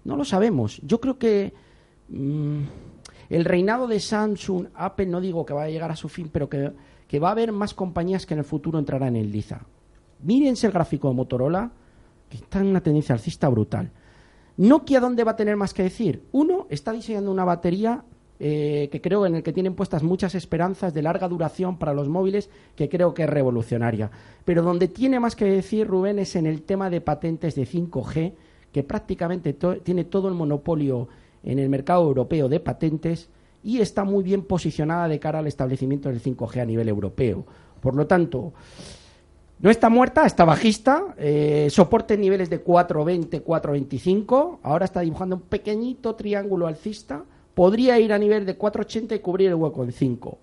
No 0.03 0.17
lo 0.17 0.25
sabemos. 0.25 0.81
Yo 0.83 0.99
creo 0.99 1.17
que 1.17 1.53
mm, 2.09 2.61
el 3.29 3.45
reinado 3.45 3.87
de 3.87 3.99
Samsung, 4.01 4.67
Apple, 4.75 5.05
no 5.05 5.21
digo 5.21 5.45
que 5.45 5.53
va 5.53 5.63
a 5.63 5.69
llegar 5.69 5.89
a 5.89 5.95
su 5.95 6.09
fin, 6.09 6.29
pero 6.31 6.49
que, 6.49 6.71
que 7.07 7.19
va 7.19 7.29
a 7.29 7.31
haber 7.31 7.51
más 7.53 7.73
compañías 7.73 8.25
que 8.25 8.33
en 8.33 8.39
el 8.39 8.45
futuro 8.45 8.77
entrarán 8.77 9.15
en 9.15 9.31
liza. 9.31 9.61
Mírense 10.21 10.67
el 10.67 10.73
gráfico 10.73 11.07
de 11.07 11.15
Motorola, 11.15 11.71
que 12.29 12.37
está 12.37 12.59
en 12.59 12.67
una 12.67 12.81
tendencia 12.81 13.13
alcista 13.13 13.47
brutal. 13.47 13.89
Nokia, 14.57 14.99
¿dónde 14.99 15.23
va 15.23 15.31
a 15.31 15.35
tener 15.35 15.57
más 15.57 15.73
que 15.73 15.83
decir? 15.83 16.23
Uno, 16.31 16.67
está 16.69 16.91
diseñando 16.91 17.31
una 17.31 17.43
batería 17.43 18.03
eh, 18.39 18.89
que 18.91 19.01
creo 19.01 19.25
en 19.25 19.35
el 19.35 19.43
que 19.43 19.53
tienen 19.53 19.75
puestas 19.75 20.03
muchas 20.03 20.35
esperanzas 20.35 20.93
de 20.93 21.01
larga 21.01 21.27
duración 21.27 21.77
para 21.77 21.93
los 21.93 22.09
móviles, 22.09 22.49
que 22.75 22.89
creo 22.89 23.13
que 23.13 23.23
es 23.23 23.29
revolucionaria. 23.29 24.11
Pero 24.43 24.61
donde 24.61 24.87
tiene 24.87 25.19
más 25.19 25.35
que 25.35 25.45
decir, 25.45 25.87
Rubén, 25.87 26.19
es 26.19 26.35
en 26.35 26.45
el 26.45 26.61
tema 26.63 26.89
de 26.89 27.01
patentes 27.01 27.55
de 27.55 27.65
5G, 27.65 28.33
que 28.71 28.83
prácticamente 28.83 29.53
tiene 29.83 30.03
todo 30.05 30.27
el 30.27 30.33
monopolio 30.33 31.07
en 31.43 31.59
el 31.59 31.69
mercado 31.69 32.03
europeo 32.03 32.49
de 32.49 32.59
patentes 32.59 33.29
y 33.63 33.79
está 33.79 34.03
muy 34.03 34.23
bien 34.23 34.43
posicionada 34.43 35.07
de 35.07 35.19
cara 35.19 35.39
al 35.39 35.47
establecimiento 35.47 36.09
del 36.09 36.21
5G 36.21 36.61
a 36.61 36.65
nivel 36.65 36.89
europeo. 36.89 37.45
Por 37.79 37.95
lo 37.95 38.05
tanto, 38.05 38.53
no 39.59 39.69
está 39.69 39.89
muerta, 39.89 40.25
está 40.25 40.43
bajista, 40.43 41.15
eh, 41.17 41.67
soporte 41.71 42.17
niveles 42.17 42.49
de 42.49 42.63
4.20, 42.63 43.43
4.25, 43.43 44.59
ahora 44.63 44.85
está 44.85 44.99
dibujando 44.99 45.37
un 45.37 45.43
pequeñito 45.43 46.15
triángulo 46.15 46.67
alcista, 46.67 47.23
podría 47.53 47.97
ir 47.99 48.11
a 48.11 48.17
nivel 48.17 48.45
de 48.45 48.57
4.80 48.57 49.15
y 49.15 49.19
cubrir 49.19 49.49
el 49.49 49.55
hueco 49.55 49.83
en 49.83 49.91
5. 49.91 50.37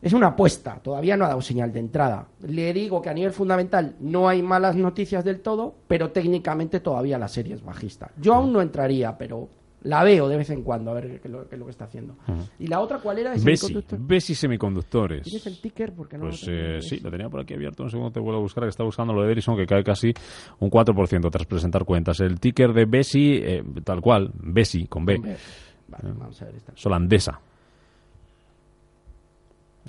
Es 0.00 0.12
una 0.12 0.28
apuesta, 0.28 0.78
todavía 0.82 1.16
no 1.16 1.24
ha 1.24 1.28
dado 1.28 1.40
señal 1.40 1.72
de 1.72 1.80
entrada. 1.80 2.28
Le 2.46 2.72
digo 2.72 3.00
que 3.00 3.08
a 3.08 3.14
nivel 3.14 3.32
fundamental 3.32 3.96
no 4.00 4.28
hay 4.28 4.42
malas 4.42 4.76
noticias 4.76 5.24
del 5.24 5.40
todo, 5.40 5.74
pero 5.88 6.10
técnicamente 6.10 6.80
todavía 6.80 7.18
la 7.18 7.28
serie 7.28 7.54
es 7.54 7.64
bajista. 7.64 8.10
Yo 8.20 8.34
aún 8.34 8.52
no 8.52 8.60
entraría, 8.60 9.16
pero 9.16 9.48
la 9.84 10.02
veo 10.02 10.28
de 10.28 10.36
vez 10.36 10.50
en 10.50 10.62
cuando 10.62 10.90
a 10.90 10.94
ver 10.94 11.20
qué 11.20 11.28
es 11.28 11.30
lo, 11.32 11.48
qué 11.48 11.54
es 11.54 11.58
lo 11.58 11.64
que 11.66 11.70
está 11.70 11.84
haciendo. 11.84 12.16
¿Y 12.58 12.66
la 12.66 12.80
otra 12.80 12.98
cuál 12.98 13.18
era? 13.18 13.32
¿Es 13.34 13.44
Besi, 13.44 13.66
semiconductor? 13.68 13.98
Besi 14.00 14.34
Semiconductores. 14.34 15.22
¿Tienes 15.22 15.46
el 15.46 15.60
ticker? 15.60 15.92
Porque 15.94 16.18
no 16.18 16.24
lo 16.24 16.30
Pues 16.30 16.40
tengo. 16.42 16.58
eh, 16.58 16.82
sí, 16.82 16.98
lo 17.00 17.10
tenía 17.10 17.28
por 17.28 17.40
aquí 17.40 17.54
abierto. 17.54 17.82
Un 17.84 17.90
segundo 17.90 18.10
te 18.10 18.18
vuelvo 18.20 18.38
a 18.38 18.42
buscar. 18.42 18.64
Que 18.64 18.70
está 18.70 18.82
buscando 18.84 19.12
lo 19.12 19.22
de 19.22 19.30
Ericsson, 19.32 19.56
que 19.56 19.66
cae 19.66 19.84
casi 19.84 20.12
un 20.58 20.70
4% 20.70 21.30
tras 21.30 21.46
presentar 21.46 21.84
cuentas. 21.84 22.18
El 22.20 22.40
ticker 22.40 22.72
de 22.72 22.84
Besi, 22.86 23.34
eh, 23.42 23.62
tal 23.84 24.00
cual, 24.00 24.30
Besi, 24.34 24.86
con 24.86 25.04
B, 25.04 25.18
Vale, 25.18 26.14
vamos 26.16 26.40
a 26.40 26.44
ver 26.46 26.54
esta. 26.56 26.72
es 26.72 26.86
holandesa. 26.86 27.40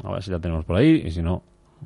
A 0.03 0.11
ver 0.11 0.21
si 0.23 0.29
la 0.31 0.39
tenemos 0.39 0.65
por 0.65 0.75
ahí 0.75 1.03
y 1.05 1.11
si 1.11 1.21
no, 1.21 1.41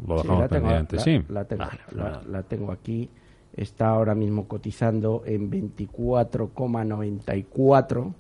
lo 0.08 0.18
Sí, 0.18 0.24
dejamos 0.24 0.42
la 0.42 0.48
tengo, 0.48 0.66
pendiente. 0.68 0.96
la- 0.96 1.02
sí, 1.04 1.20
la 1.30 1.46
tengo, 1.46 1.64
Vale, 1.64 1.78
la, 1.78 1.86
fenomenal. 1.86 2.32
la 2.32 2.44
tengo 2.44 2.72
aquí. 2.72 3.10
Está 3.56 3.90
ahora 3.90 4.16
mismo 4.16 4.48
cotizando 4.48 5.22
en 5.26 5.52
24,94. 5.52 8.14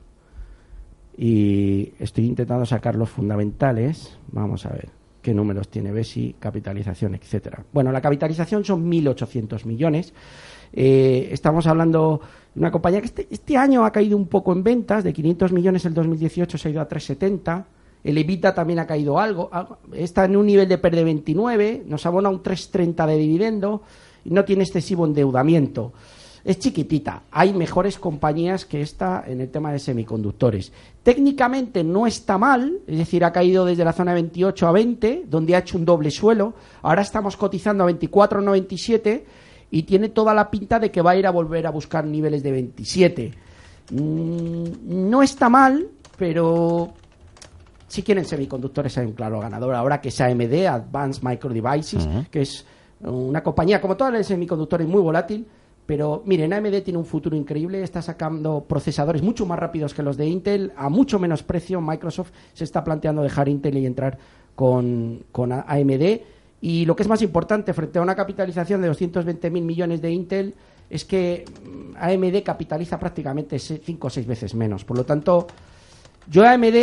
y 1.17 1.93
estoy 1.99 2.25
intentando 2.25 2.65
sacar 2.65 2.95
los 2.95 3.09
fundamentales. 3.09 4.17
Vamos 4.31 4.65
a 4.65 4.69
ver 4.69 4.89
qué 5.21 5.33
números 5.33 5.69
tiene 5.69 5.91
Besi, 5.91 6.35
capitalización, 6.39 7.15
etcétera. 7.15 7.63
Bueno, 7.71 7.91
la 7.91 8.01
capitalización 8.01 8.63
son 8.63 8.89
1.800 8.89 9.65
millones. 9.65 10.13
Eh, 10.71 11.29
estamos 11.31 11.67
hablando 11.67 12.21
de 12.53 12.59
una 12.59 12.71
compañía 12.71 13.01
que 13.01 13.07
este, 13.07 13.27
este, 13.29 13.57
año 13.57 13.85
ha 13.85 13.91
caído 13.91 14.15
un 14.15 14.27
poco 14.27 14.53
en 14.53 14.63
ventas, 14.63 15.03
de 15.03 15.13
500 15.13 15.51
millones 15.51 15.85
el 15.85 15.93
2018 15.93 16.57
se 16.57 16.67
ha 16.67 16.71
ido 16.71 16.81
a 16.81 16.87
370. 16.87 17.65
El 18.01 18.17
EBITDA 18.17 18.53
también 18.53 18.79
ha 18.79 18.87
caído 18.87 19.19
algo, 19.19 19.49
está 19.91 20.23
en 20.23 20.37
un 20.37 20.45
nivel 20.45 20.69
de 20.69 20.77
PER 20.77 21.03
29, 21.03 21.83
nos 21.85 22.05
abona 22.05 22.29
un 22.29 22.41
330 22.41 23.07
de 23.07 23.17
dividendo 23.17 23.81
no 24.25 24.45
tiene 24.45 24.63
excesivo 24.63 25.05
endeudamiento 25.05 25.93
es 26.43 26.59
chiquitita. 26.59 27.23
Hay 27.31 27.53
mejores 27.53 27.97
compañías 27.99 28.65
que 28.65 28.81
esta 28.81 29.23
en 29.27 29.41
el 29.41 29.49
tema 29.49 29.71
de 29.71 29.79
semiconductores. 29.79 30.71
Técnicamente 31.03 31.83
no 31.83 32.07
está 32.07 32.37
mal, 32.37 32.79
es 32.87 32.97
decir, 32.97 33.23
ha 33.23 33.31
caído 33.31 33.65
desde 33.65 33.85
la 33.85 33.93
zona 33.93 34.13
28 34.13 34.67
a 34.67 34.71
20, 34.71 35.23
donde 35.27 35.55
ha 35.55 35.59
hecho 35.59 35.77
un 35.77 35.85
doble 35.85 36.11
suelo. 36.11 36.53
Ahora 36.81 37.01
estamos 37.01 37.35
cotizando 37.37 37.83
a 37.83 37.91
24,97 37.91 39.23
y 39.71 39.83
tiene 39.83 40.09
toda 40.09 40.33
la 40.33 40.49
pinta 40.49 40.79
de 40.79 40.91
que 40.91 41.01
va 41.01 41.11
a 41.11 41.15
ir 41.17 41.27
a 41.27 41.31
volver 41.31 41.67
a 41.67 41.71
buscar 41.71 42.05
niveles 42.05 42.41
de 42.41 42.51
27. 42.51 43.33
Mm, 43.91 44.63
no 45.09 45.21
está 45.21 45.49
mal, 45.49 45.87
pero 46.17 46.93
si 47.87 48.01
quieren 48.01 48.25
semiconductores 48.25 48.97
hay 48.97 49.05
un 49.05 49.13
claro 49.13 49.39
ganador. 49.39 49.75
Ahora 49.75 49.99
que 49.99 50.09
es 50.09 50.21
AMD, 50.21 50.67
Advanced 50.67 51.21
Micro 51.23 51.49
Devices, 51.49 52.07
que 52.31 52.41
es 52.41 52.65
una 53.01 53.43
compañía 53.43 53.79
como 53.79 53.95
todas 53.95 54.13
las 54.13 54.27
semiconductores 54.27 54.87
muy 54.87 55.01
volátil, 55.01 55.47
pero 55.89 56.21
miren, 56.23 56.53
AMD 56.53 56.83
tiene 56.83 56.99
un 56.99 57.05
futuro 57.05 57.35
increíble, 57.35 57.81
está 57.81 57.99
sacando 58.03 58.63
procesadores 58.67 59.23
mucho 59.23 59.47
más 59.47 59.57
rápidos 59.57 59.95
que 59.95 60.03
los 60.03 60.17
de 60.17 60.27
Intel, 60.27 60.71
a 60.75 60.87
mucho 60.87 61.17
menos 61.17 61.41
precio. 61.41 61.81
Microsoft 61.81 62.29
se 62.53 62.63
está 62.63 62.83
planteando 62.83 63.23
dejar 63.23 63.49
Intel 63.49 63.75
y 63.75 63.87
entrar 63.87 64.19
con, 64.53 65.23
AMD. 65.33 66.19
Y 66.61 66.85
lo 66.85 66.95
que 66.95 67.01
es 67.01 67.09
más 67.09 67.23
importante, 67.23 67.73
frente 67.73 67.97
a 67.97 68.03
una 68.03 68.15
capitalización 68.15 68.83
de 68.83 68.91
220.000 68.91 69.49
millones 69.49 69.99
de 69.99 70.11
Intel, 70.11 70.53
es 70.91 71.05
que 71.05 71.45
mm, 71.63 71.95
AMD 71.97 72.43
capitaliza 72.43 72.99
prácticamente 72.99 73.57
5 73.57 74.05
o 74.05 74.09
6 74.11 74.27
veces 74.27 74.53
menos. 74.53 74.85
Por 74.85 74.95
lo 74.95 75.05
tanto, 75.05 75.47
yo 76.29 76.45
AMD 76.45 76.75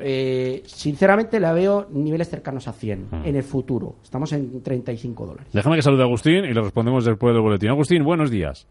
eh, 0.00 0.62
sinceramente 0.64 1.40
la 1.40 1.52
veo 1.52 1.86
niveles 1.90 2.28
cercanos 2.28 2.68
a 2.68 2.72
100 2.72 3.08
mm. 3.10 3.24
en 3.24 3.36
el 3.36 3.42
futuro. 3.42 3.94
Estamos 4.02 4.32
en 4.32 4.62
35 4.62 5.26
dólares. 5.26 5.52
Déjame 5.52 5.76
que 5.76 5.82
salude 5.82 6.02
a 6.02 6.06
Agustín 6.06 6.44
y 6.44 6.52
le 6.52 6.60
respondemos 6.60 7.04
después 7.04 7.34
del 7.34 7.42
boletín. 7.42 7.70
Agustín, 7.70 8.04
buenos 8.04 8.30
días. 8.30 8.68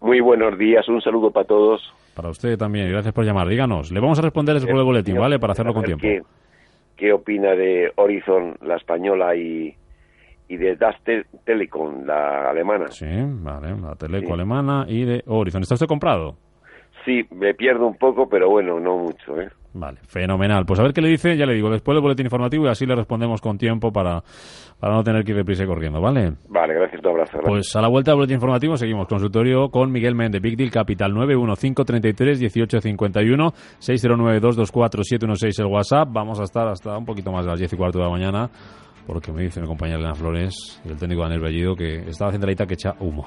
Muy 0.00 0.20
buenos 0.20 0.56
días, 0.58 0.88
un 0.88 1.02
saludo 1.02 1.30
para 1.30 1.46
todos. 1.46 1.92
Para 2.16 2.30
usted 2.30 2.56
también, 2.56 2.90
gracias 2.90 3.12
por 3.12 3.24
llamar. 3.24 3.48
Díganos, 3.48 3.92
le 3.92 4.00
vamos 4.00 4.18
a 4.18 4.22
responder 4.22 4.54
después 4.54 4.74
del 4.74 4.84
boletín, 4.84 5.16
¿vale? 5.16 5.38
Para 5.38 5.52
hacerlo 5.52 5.74
con 5.74 5.84
tiempo. 5.84 6.06
Qué, 6.96 7.12
opina 7.12 7.54
de 7.54 7.92
Horizon, 7.96 8.56
la 8.62 8.76
española, 8.76 9.34
y, 9.36 9.74
y 10.48 10.56
de 10.56 10.76
Das 10.76 10.96
Telecom, 11.44 12.04
la 12.04 12.50
alemana? 12.50 12.88
Sí, 12.88 13.06
vale, 13.06 13.74
la 13.80 13.94
Teleco 13.94 14.34
alemana 14.34 14.84
y 14.88 15.04
de 15.04 15.22
Horizon. 15.26 15.62
¿Está 15.62 15.74
usted 15.74 15.86
comprado? 15.86 16.36
Sí, 17.04 17.22
me 17.30 17.54
pierdo 17.54 17.86
un 17.86 17.96
poco, 17.96 18.28
pero 18.28 18.50
bueno, 18.50 18.78
no 18.80 18.98
mucho, 18.98 19.40
¿eh? 19.40 19.48
Vale, 19.72 19.98
fenomenal. 20.08 20.66
Pues 20.66 20.80
a 20.80 20.82
ver 20.82 20.92
qué 20.92 21.00
le 21.00 21.08
dice, 21.08 21.36
ya 21.36 21.46
le 21.46 21.54
digo, 21.54 21.70
después 21.70 21.94
del 21.94 22.02
boletín 22.02 22.26
informativo 22.26 22.66
y 22.66 22.68
así 22.68 22.86
le 22.86 22.96
respondemos 22.96 23.40
con 23.40 23.56
tiempo 23.56 23.92
para, 23.92 24.20
para 24.80 24.94
no 24.94 25.04
tener 25.04 25.22
que 25.24 25.30
ir 25.30 25.36
deprisa 25.36 25.62
y 25.62 25.66
corriendo, 25.66 26.00
¿vale? 26.00 26.32
Vale, 26.48 26.74
gracias, 26.74 27.00
un 27.04 27.10
abrazo. 27.10 27.38
Pues 27.44 27.76
a 27.76 27.80
la 27.80 27.86
vuelta 27.88 28.10
del 28.10 28.16
boletín 28.16 28.34
informativo 28.34 28.76
seguimos. 28.76 29.06
Consultorio 29.06 29.70
con 29.70 29.92
Miguel 29.92 30.16
Méndez, 30.16 30.42
Big 30.42 30.56
Deal 30.56 30.72
Capital 30.72 31.12
915331851, 31.12 33.52
609224716 33.78 35.60
el 35.60 35.66
WhatsApp. 35.66 36.08
Vamos 36.10 36.40
a 36.40 36.44
estar 36.44 36.66
hasta 36.66 36.98
un 36.98 37.04
poquito 37.04 37.30
más 37.30 37.44
de 37.44 37.50
las 37.50 37.60
10 37.60 37.72
y 37.72 37.76
cuarto 37.76 37.98
de 37.98 38.04
la 38.04 38.10
mañana, 38.10 38.50
porque 39.06 39.30
me 39.30 39.42
dice 39.42 39.60
mi 39.60 39.68
compañera 39.68 39.98
Elena 39.98 40.14
Flores 40.14 40.82
y 40.84 40.88
el 40.88 40.96
técnico 40.96 41.22
Daniel 41.22 41.42
Bellido 41.42 41.76
que 41.76 42.08
estaba 42.08 42.30
haciendo 42.30 42.48
la 42.48 42.66
que 42.66 42.74
echa 42.74 42.96
humo. 42.98 43.24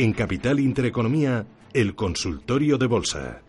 En 0.00 0.14
Capital 0.14 0.58
Intereconomía, 0.60 1.44
el 1.74 1.94
consultorio 1.94 2.78
de 2.78 2.86
bolsa. 2.86 3.42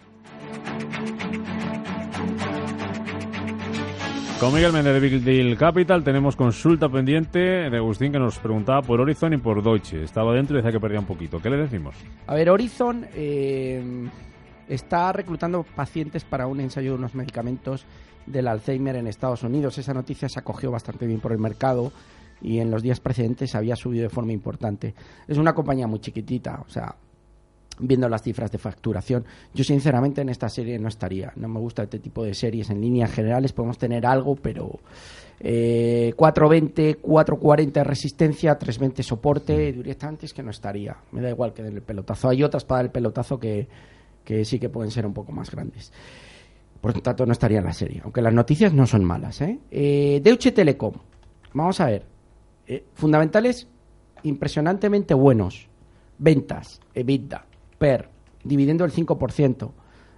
Con 4.38 4.53
Miguel 4.53 4.74
Méndez 4.74 4.93
de 4.96 5.00
Big 5.00 5.24
Deal 5.24 5.58
Capital 5.58 6.03
tenemos 6.03 6.36
consulta 6.36 6.89
pendiente 6.89 7.39
de 7.39 7.77
Agustín 7.77 8.12
que 8.12 8.20
nos 8.20 8.38
preguntaba 8.38 8.81
por 8.81 9.00
Horizon 9.00 9.31
y 9.31 9.38
por 9.38 9.63
Deutsche. 9.63 10.03
Estaba 10.03 10.34
dentro 10.34 10.58
y 10.58 10.58
decía 10.58 10.74
que 10.74 10.81
perdía 10.81 11.00
un 11.00 11.05
poquito. 11.05 11.41
¿Qué 11.41 11.50
le 11.50 11.55
decimos? 11.55 11.96
A 12.27 12.36
ver, 12.36 12.50
Horizon 12.50 13.08
eh, 13.15 14.10
está 14.67 15.13
reclutando 15.13 15.63
pacientes 15.63 16.25
para 16.25 16.48
un 16.48 16.60
ensayo 16.60 16.91
de 16.91 16.98
unos 16.98 17.15
medicamentos 17.15 17.86
del 18.25 18.50
Alzheimer 18.50 18.98
en 18.98 19.08
Estados 19.08 19.43
Unidos. 19.43 19.77
Esa 19.77 19.93
noticia 19.93 20.27
se 20.27 20.39
acogió 20.39 20.70
bastante 20.70 21.08
bien 21.08 21.22
por 21.22 21.31
el 21.31 21.39
mercado 21.39 21.93
y 22.41 22.60
en 22.60 22.71
los 22.71 22.81
días 22.81 23.00
precedentes 23.00 23.55
había 23.55 23.75
subido 23.75 24.03
de 24.03 24.10
forma 24.10 24.31
importante. 24.31 24.93
Es 25.27 25.38
una 25.38 25.53
compañía 25.53 25.88
muy 25.88 26.00
chiquitita, 26.00 26.63
o 26.65 26.69
sea, 26.69 26.95
viendo 27.79 28.07
las 28.10 28.21
cifras 28.21 28.51
de 28.51 28.57
facturación. 28.57 29.25
Yo 29.53 29.63
sinceramente 29.63 30.21
en 30.21 30.29
esta 30.29 30.50
serie 30.50 30.77
no 30.79 30.88
estaría. 30.88 31.33
No 31.36 31.48
me 31.48 31.60
gusta 31.60 31.83
este 31.83 32.00
tipo 32.00 32.24
de 32.24 32.33
series. 32.33 32.69
En 32.69 32.81
líneas 32.81 33.12
generales 33.12 33.53
podemos 33.53 33.77
tener 33.77 34.05
algo, 34.05 34.36
pero 34.36 34.79
eh, 35.39 36.13
420, 36.15 36.95
440 36.95 37.83
resistencia, 37.83 38.57
320 38.57 39.03
soporte, 39.03 39.71
directamente 39.71 40.25
es 40.25 40.33
que 40.33 40.43
no 40.43 40.51
estaría. 40.51 40.98
Me 41.12 41.21
da 41.21 41.29
igual 41.29 41.53
que 41.53 41.63
den 41.63 41.75
el 41.75 41.81
pelotazo. 41.81 42.29
Hay 42.29 42.43
otras 42.43 42.65
para 42.65 42.79
dar 42.79 42.86
el 42.86 42.91
pelotazo 42.91 43.39
que, 43.39 43.67
que 44.24 44.45
sí 44.45 44.60
que 44.60 44.69
pueden 44.69 44.91
ser 44.91 45.05
un 45.05 45.13
poco 45.13 45.31
más 45.31 45.50
grandes. 45.50 45.91
Por 46.79 46.95
lo 46.95 47.01
tanto, 47.01 47.25
no 47.25 47.31
estaría 47.31 47.60
en 47.60 47.65
la 47.65 47.74
serie. 47.74 48.01
Aunque 48.03 48.21
las 48.21 48.33
noticias 48.33 48.74
no 48.74 48.88
son 48.88 49.03
malas. 49.03 49.39
¿eh? 49.41 49.60
Eh, 49.69 50.19
Deutsche 50.24 50.51
Telekom. 50.51 50.93
Vamos 51.53 51.79
a 51.79 51.86
ver. 51.86 52.11
Eh, 52.72 52.86
fundamentales 52.94 53.68
impresionantemente 54.24 55.13
buenos. 55.13 55.68
Ventas, 56.18 56.80
EBITDA, 56.94 57.46
PER, 57.78 58.08
dividendo 58.46 58.86
el 58.86 58.94
5%. 58.94 59.72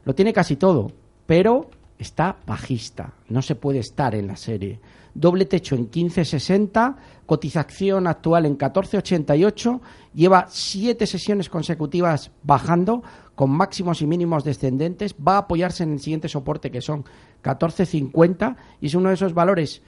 Lo 0.06 0.14
tiene 0.14 0.34
casi 0.34 0.56
todo, 0.56 0.92
pero 1.26 1.72
está 1.98 2.38
bajista. 2.46 3.14
No 3.28 3.42
se 3.42 3.56
puede 3.56 3.80
estar 3.80 4.14
en 4.14 4.28
la 4.28 4.36
serie. 4.36 4.80
Doble 5.16 5.46
techo 5.46 5.74
en 5.74 5.90
15.60, 5.90 6.96
cotización 7.26 8.06
actual 8.06 8.46
en 8.46 8.56
14.88, 8.56 9.80
lleva 10.14 10.46
siete 10.48 11.08
sesiones 11.08 11.50
consecutivas 11.50 12.30
bajando 12.44 13.02
con 13.34 13.50
máximos 13.50 14.04
y 14.04 14.06
mínimos 14.06 14.44
descendentes, 14.44 15.16
va 15.16 15.38
a 15.38 15.40
apoyarse 15.40 15.82
en 15.82 15.94
el 15.94 16.00
siguiente 16.00 16.30
soporte 16.30 16.70
que 16.70 16.82
son 16.82 17.04
14.50 17.44 18.56
y 18.80 18.86
es 18.86 18.94
uno 18.94 19.10
de 19.10 19.16
esos 19.16 19.34
valores 19.34 19.82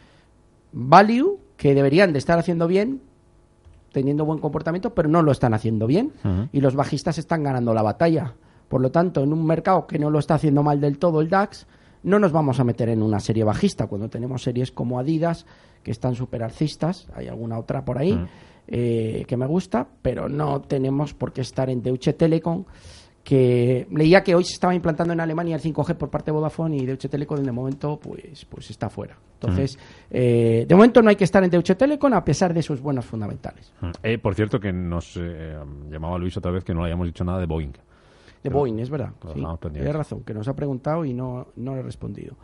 value 0.71 1.44
que 1.57 1.73
deberían 1.73 2.13
de 2.13 2.19
estar 2.19 2.37
haciendo 2.37 2.67
bien, 2.67 3.01
teniendo 3.91 4.25
buen 4.25 4.39
comportamiento, 4.39 4.93
pero 4.93 5.09
no 5.09 5.21
lo 5.21 5.31
están 5.31 5.53
haciendo 5.53 5.87
bien. 5.87 6.11
Y 6.51 6.61
los 6.61 6.75
bajistas 6.75 7.17
están 7.17 7.43
ganando 7.43 7.73
la 7.73 7.81
batalla. 7.81 8.33
Por 8.67 8.81
lo 8.81 8.91
tanto, 8.91 9.23
en 9.23 9.31
un 9.31 9.45
mercado 9.45 9.87
que 9.87 9.99
no 9.99 10.09
lo 10.09 10.19
está 10.19 10.35
haciendo 10.35 10.63
mal 10.63 10.81
del 10.81 10.97
todo 10.97 11.21
el 11.21 11.29
DAX, 11.29 11.67
no 12.03 12.19
nos 12.19 12.31
vamos 12.31 12.59
a 12.59 12.63
meter 12.63 12.89
en 12.89 13.01
una 13.01 13.19
serie 13.19 13.43
bajista 13.43 13.87
cuando 13.87 14.09
tenemos 14.09 14.43
series 14.43 14.71
como 14.71 14.99
Adidas, 14.99 15.45
que 15.81 15.91
están 15.91 16.15
super 16.15 16.43
alcistas, 16.43 17.07
hay 17.15 17.27
alguna 17.27 17.57
otra 17.57 17.85
por 17.85 17.97
ahí 17.97 18.19
eh, 18.67 19.23
que 19.27 19.37
me 19.37 19.45
gusta, 19.45 19.87
pero 20.01 20.27
no 20.27 20.61
tenemos 20.61 21.13
por 21.13 21.31
qué 21.31 21.41
estar 21.41 21.69
en 21.69 21.81
Deutsche 21.81 22.13
Telekom 22.13 22.65
que 23.25 23.87
leía 23.89 24.23
que 24.23 24.35
hoy 24.35 24.43
se 24.43 24.53
estaba 24.53 24.75
implantando 24.75 25.11
en 25.11 25.19
Alemania 25.19 25.55
el 25.55 25.61
5G 25.61 25.95
por 25.95 26.11
parte 26.11 26.27
de 26.27 26.33
Vodafone 26.33 26.77
y 26.77 26.85
Deutsche 26.85 27.09
Telekom 27.09 27.43
de 27.43 27.51
momento 27.51 27.99
pues 27.99 28.45
pues 28.45 28.69
está 28.69 28.87
fuera. 28.87 29.17
Entonces, 29.33 29.79
eh, 30.11 30.65
de 30.67 30.75
momento 30.75 31.01
no 31.01 31.09
hay 31.09 31.15
que 31.15 31.23
estar 31.23 31.43
en 31.43 31.49
Deutsche 31.49 31.73
Telekom 31.73 32.13
a 32.13 32.23
pesar 32.23 32.53
de 32.53 32.61
sus 32.61 32.79
buenos 32.79 33.03
fundamentales. 33.03 33.73
Eh, 34.03 34.19
por 34.19 34.35
cierto, 34.35 34.59
que 34.59 34.71
nos 34.71 35.17
eh, 35.17 35.57
llamaba 35.89 36.19
Luis 36.19 36.37
otra 36.37 36.51
vez 36.51 36.63
que 36.63 36.73
no 36.73 36.81
le 36.81 36.87
hayamos 36.87 37.07
dicho 37.07 37.23
nada 37.23 37.39
de 37.39 37.47
Boeing. 37.47 37.73
De 38.43 38.49
Boeing, 38.51 38.77
es 38.79 38.91
verdad. 38.91 39.11
Sí, 39.33 39.43
tiene 39.73 39.91
razón, 39.91 40.23
que 40.23 40.35
nos 40.35 40.47
ha 40.47 40.55
preguntado 40.55 41.03
y 41.03 41.13
no, 41.13 41.47
no 41.55 41.73
le 41.73 41.79
he 41.79 41.83
respondido. 41.83 42.35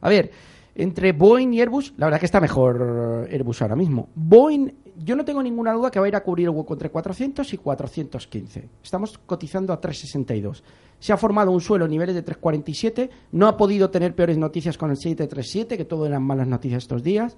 A 0.00 0.08
ver, 0.08 0.32
entre 0.74 1.12
Boeing 1.12 1.52
y 1.52 1.60
Airbus, 1.60 1.94
la 1.96 2.06
verdad 2.06 2.20
que 2.20 2.26
está 2.26 2.40
mejor 2.40 3.28
Airbus 3.30 3.62
ahora 3.62 3.76
mismo. 3.76 4.08
Boeing 4.14 4.72
yo 4.96 5.16
no 5.16 5.24
tengo 5.24 5.42
ninguna 5.42 5.72
duda 5.72 5.90
que 5.90 5.98
va 5.98 6.06
a 6.06 6.08
ir 6.08 6.16
a 6.16 6.22
cubrir 6.22 6.46
el 6.46 6.54
hueco 6.54 6.74
entre 6.74 6.90
400 6.90 7.52
y 7.52 7.58
415. 7.58 8.68
Estamos 8.82 9.18
cotizando 9.18 9.72
a 9.72 9.80
362. 9.80 10.62
Se 10.98 11.12
ha 11.12 11.16
formado 11.16 11.50
un 11.50 11.60
suelo 11.60 11.84
a 11.84 11.88
niveles 11.88 12.14
de 12.14 12.22
347. 12.22 13.10
No 13.32 13.48
ha 13.48 13.56
podido 13.56 13.90
tener 13.90 14.14
peores 14.14 14.38
noticias 14.38 14.78
con 14.78 14.90
el 14.90 14.96
737, 14.96 15.76
que 15.76 15.84
todo 15.84 16.06
eran 16.06 16.22
malas 16.22 16.46
noticias 16.46 16.84
estos 16.84 17.02
días. 17.02 17.36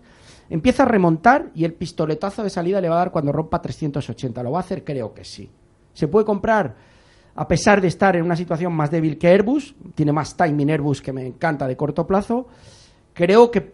Empieza 0.50 0.83
a 0.83 0.87
remontar 0.87 1.50
y 1.55 1.64
el 1.64 1.73
pistoletazo 1.73 2.43
de 2.43 2.50
salida 2.50 2.81
le 2.81 2.88
va 2.88 2.97
a 2.97 2.99
dar 2.99 3.11
cuando 3.11 3.33
rompa 3.33 3.62
380. 3.62 4.43
¿Lo 4.43 4.52
va 4.52 4.59
a 4.59 4.61
hacer? 4.61 4.85
Creo 4.85 5.14
que 5.14 5.25
sí. 5.25 5.50
¿Se 5.93 6.09
puede 6.09 6.26
comprar? 6.26 6.97
a 7.38 7.47
pesar 7.47 7.83
de 7.83 7.88
estar 7.88 8.16
en 8.16 8.25
una 8.25 8.35
situación 8.35 8.73
más 8.73 8.90
débil 8.90 9.19
que 9.19 9.28
Airbus, 9.28 9.75
tiene 9.95 10.11
más 10.11 10.38
timing 10.38 10.71
Airbus 10.71 11.02
que 11.02 11.12
me 11.12 11.26
encanta 11.26 11.69
de 11.69 11.76
corto 11.76 12.07
plazo, 12.07 12.47
creo 13.16 13.50
que 13.50 13.73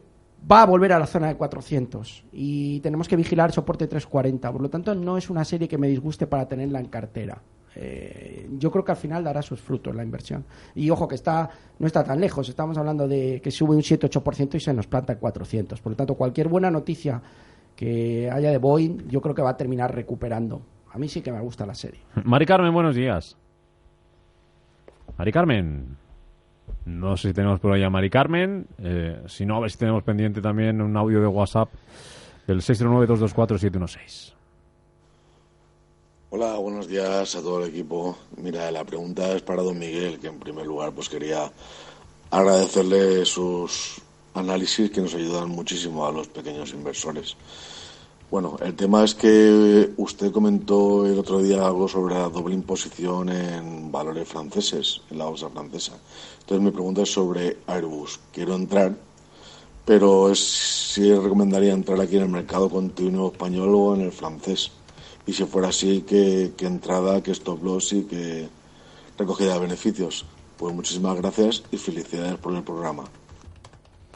va 0.51 0.63
a 0.63 0.67
volver 0.67 0.93
a 0.93 0.99
la 0.99 1.07
zona 1.07 1.27
de 1.29 1.37
400 1.37 2.27
y 2.33 2.81
tenemos 2.81 3.09
que 3.09 3.17
vigilar 3.17 3.51
soporte 3.53 3.89
340. 3.89 4.53
Por 4.53 4.63
lo 4.63 4.71
tanto, 4.71 4.95
no 4.95 5.19
es 5.19 5.29
una 5.29 5.45
serie 5.45 5.69
que 5.69 5.79
me 5.79 5.89
disguste 5.89 6.27
para 6.27 6.47
tenerla 6.47 6.79
en 6.79 6.87
cartera. 6.87 7.43
Eh, 7.75 8.49
yo 8.59 8.71
creo 8.71 8.85
que 8.85 8.93
al 8.93 8.99
final 8.99 9.25
dará 9.25 9.43
sus 9.43 9.61
frutos 9.61 9.95
la 9.97 10.05
inversión. 10.05 10.45
Y 10.77 10.89
ojo 10.91 11.09
que 11.09 11.17
está 11.17 11.51
no 11.79 11.87
está 11.87 12.05
tan 12.05 12.21
lejos, 12.21 12.49
estamos 12.49 12.79
hablando 12.79 13.09
de 13.09 13.41
que 13.43 13.51
sube 13.51 13.75
un 13.75 13.83
7-8% 13.83 14.55
y 14.55 14.61
se 14.61 14.73
nos 14.73 14.87
planta 14.87 15.15
en 15.15 15.19
400. 15.19 15.81
Por 15.81 15.93
lo 15.93 15.97
tanto, 15.97 16.15
cualquier 16.15 16.49
buena 16.49 16.71
noticia 16.71 17.21
que 17.75 18.31
haya 18.31 18.51
de 18.51 18.59
Boeing, 18.59 19.09
yo 19.09 19.21
creo 19.21 19.35
que 19.35 19.43
va 19.43 19.51
a 19.51 19.57
terminar 19.57 19.93
recuperando. 19.93 20.63
A 20.93 20.99
mí 20.99 21.09
sí 21.09 21.21
que 21.21 21.33
me 21.33 21.41
gusta 21.41 21.67
la 21.67 21.75
serie. 21.75 22.01
Mari 22.23 22.47
Carmen, 22.47 22.73
buenos 22.73 22.95
días. 22.95 23.37
Mari 25.19 25.33
Carmen. 25.33 26.02
No 26.85 27.17
sé 27.17 27.29
si 27.29 27.35
tenemos 27.35 27.61
por 27.61 27.73
ahí 27.73 27.83
a 27.83 27.91
Mari 27.91 28.11
Carmen. 28.11 28.67
Eh, 28.79 29.23
si 29.29 29.47
no, 29.47 29.57
a 29.57 29.61
ver 29.61 29.71
si 29.71 29.79
tenemos 29.79 30.03
pendiente 30.03 30.41
también 30.41 30.81
un 30.81 30.97
audio 30.97 31.21
de 31.21 31.27
WhatsApp 31.27 31.69
del 32.47 32.61
609-224-716. 32.61 34.33
Hola, 36.31 36.55
buenos 36.57 36.89
días 36.89 37.37
a 37.37 37.43
todo 37.43 37.63
el 37.63 37.69
equipo. 37.69 38.17
Mira, 38.39 38.71
la 38.71 38.85
pregunta 38.85 39.33
es 39.35 39.43
para 39.43 39.63
don 39.63 39.79
Miguel, 39.79 40.19
que 40.19 40.29
en 40.29 40.39
primer 40.39 40.67
lugar 40.67 40.93
pues 40.93 41.09
quería 41.09 41.53
agradecerle 42.31 43.27
sus 43.27 44.01
análisis 44.35 44.91
que 44.91 45.03
nos 45.03 45.15
ayudan 45.15 45.51
muchísimo 45.51 46.07
a 46.07 46.13
los 46.13 46.29
pequeños 46.29 46.73
inversores. 46.73 47.37
Bueno, 48.33 48.57
el 48.63 48.75
tema 48.75 49.05
es 49.05 49.15
que 49.15 49.93
usted 49.99 50.33
comentó 50.33 51.05
el 51.05 51.19
otro 51.19 51.43
día 51.43 51.67
algo 51.67 51.87
sobre 51.87 52.15
la 52.15 52.31
doble 52.31 52.55
imposición 52.55 53.29
en 53.29 53.93
valores 53.93 54.27
franceses, 54.27 55.03
en 55.11 55.19
la 55.19 55.27
bolsa 55.27 55.51
francesa. 55.51 55.99
Entonces 56.41 56.65
mi 56.65 56.71
pregunta 56.71 57.03
es 57.03 57.13
sobre 57.13 57.59
Airbus. 57.67 58.21
Quiero 58.33 58.55
entrar, 58.55 58.97
pero 59.85 60.31
es 60.31 60.39
si 60.39 61.13
recomendaría 61.13 61.75
entrar 61.75 62.01
aquí 62.01 62.17
en 62.17 62.23
el 62.23 62.31
mercado 62.31 62.71
continuo 62.71 63.33
español 63.33 63.75
o 63.75 63.95
en 63.97 64.01
el 64.01 64.13
francés. 64.13 64.71
Y 65.27 65.35
si 65.35 65.45
fuera 65.45 65.69
así, 65.69 66.01
que, 66.01 66.55
entrada, 66.61 67.23
que 67.23 67.33
stop 67.33 67.63
loss 67.63 67.93
y 67.93 68.05
que 68.05 68.49
recogida 69.19 69.53
de 69.53 69.61
beneficios. 69.61 70.25
Pues 70.57 70.75
muchísimas 70.75 71.19
gracias 71.19 71.65
y 71.71 71.77
felicidades 71.77 72.39
por 72.39 72.55
el 72.55 72.63
programa. 72.63 73.05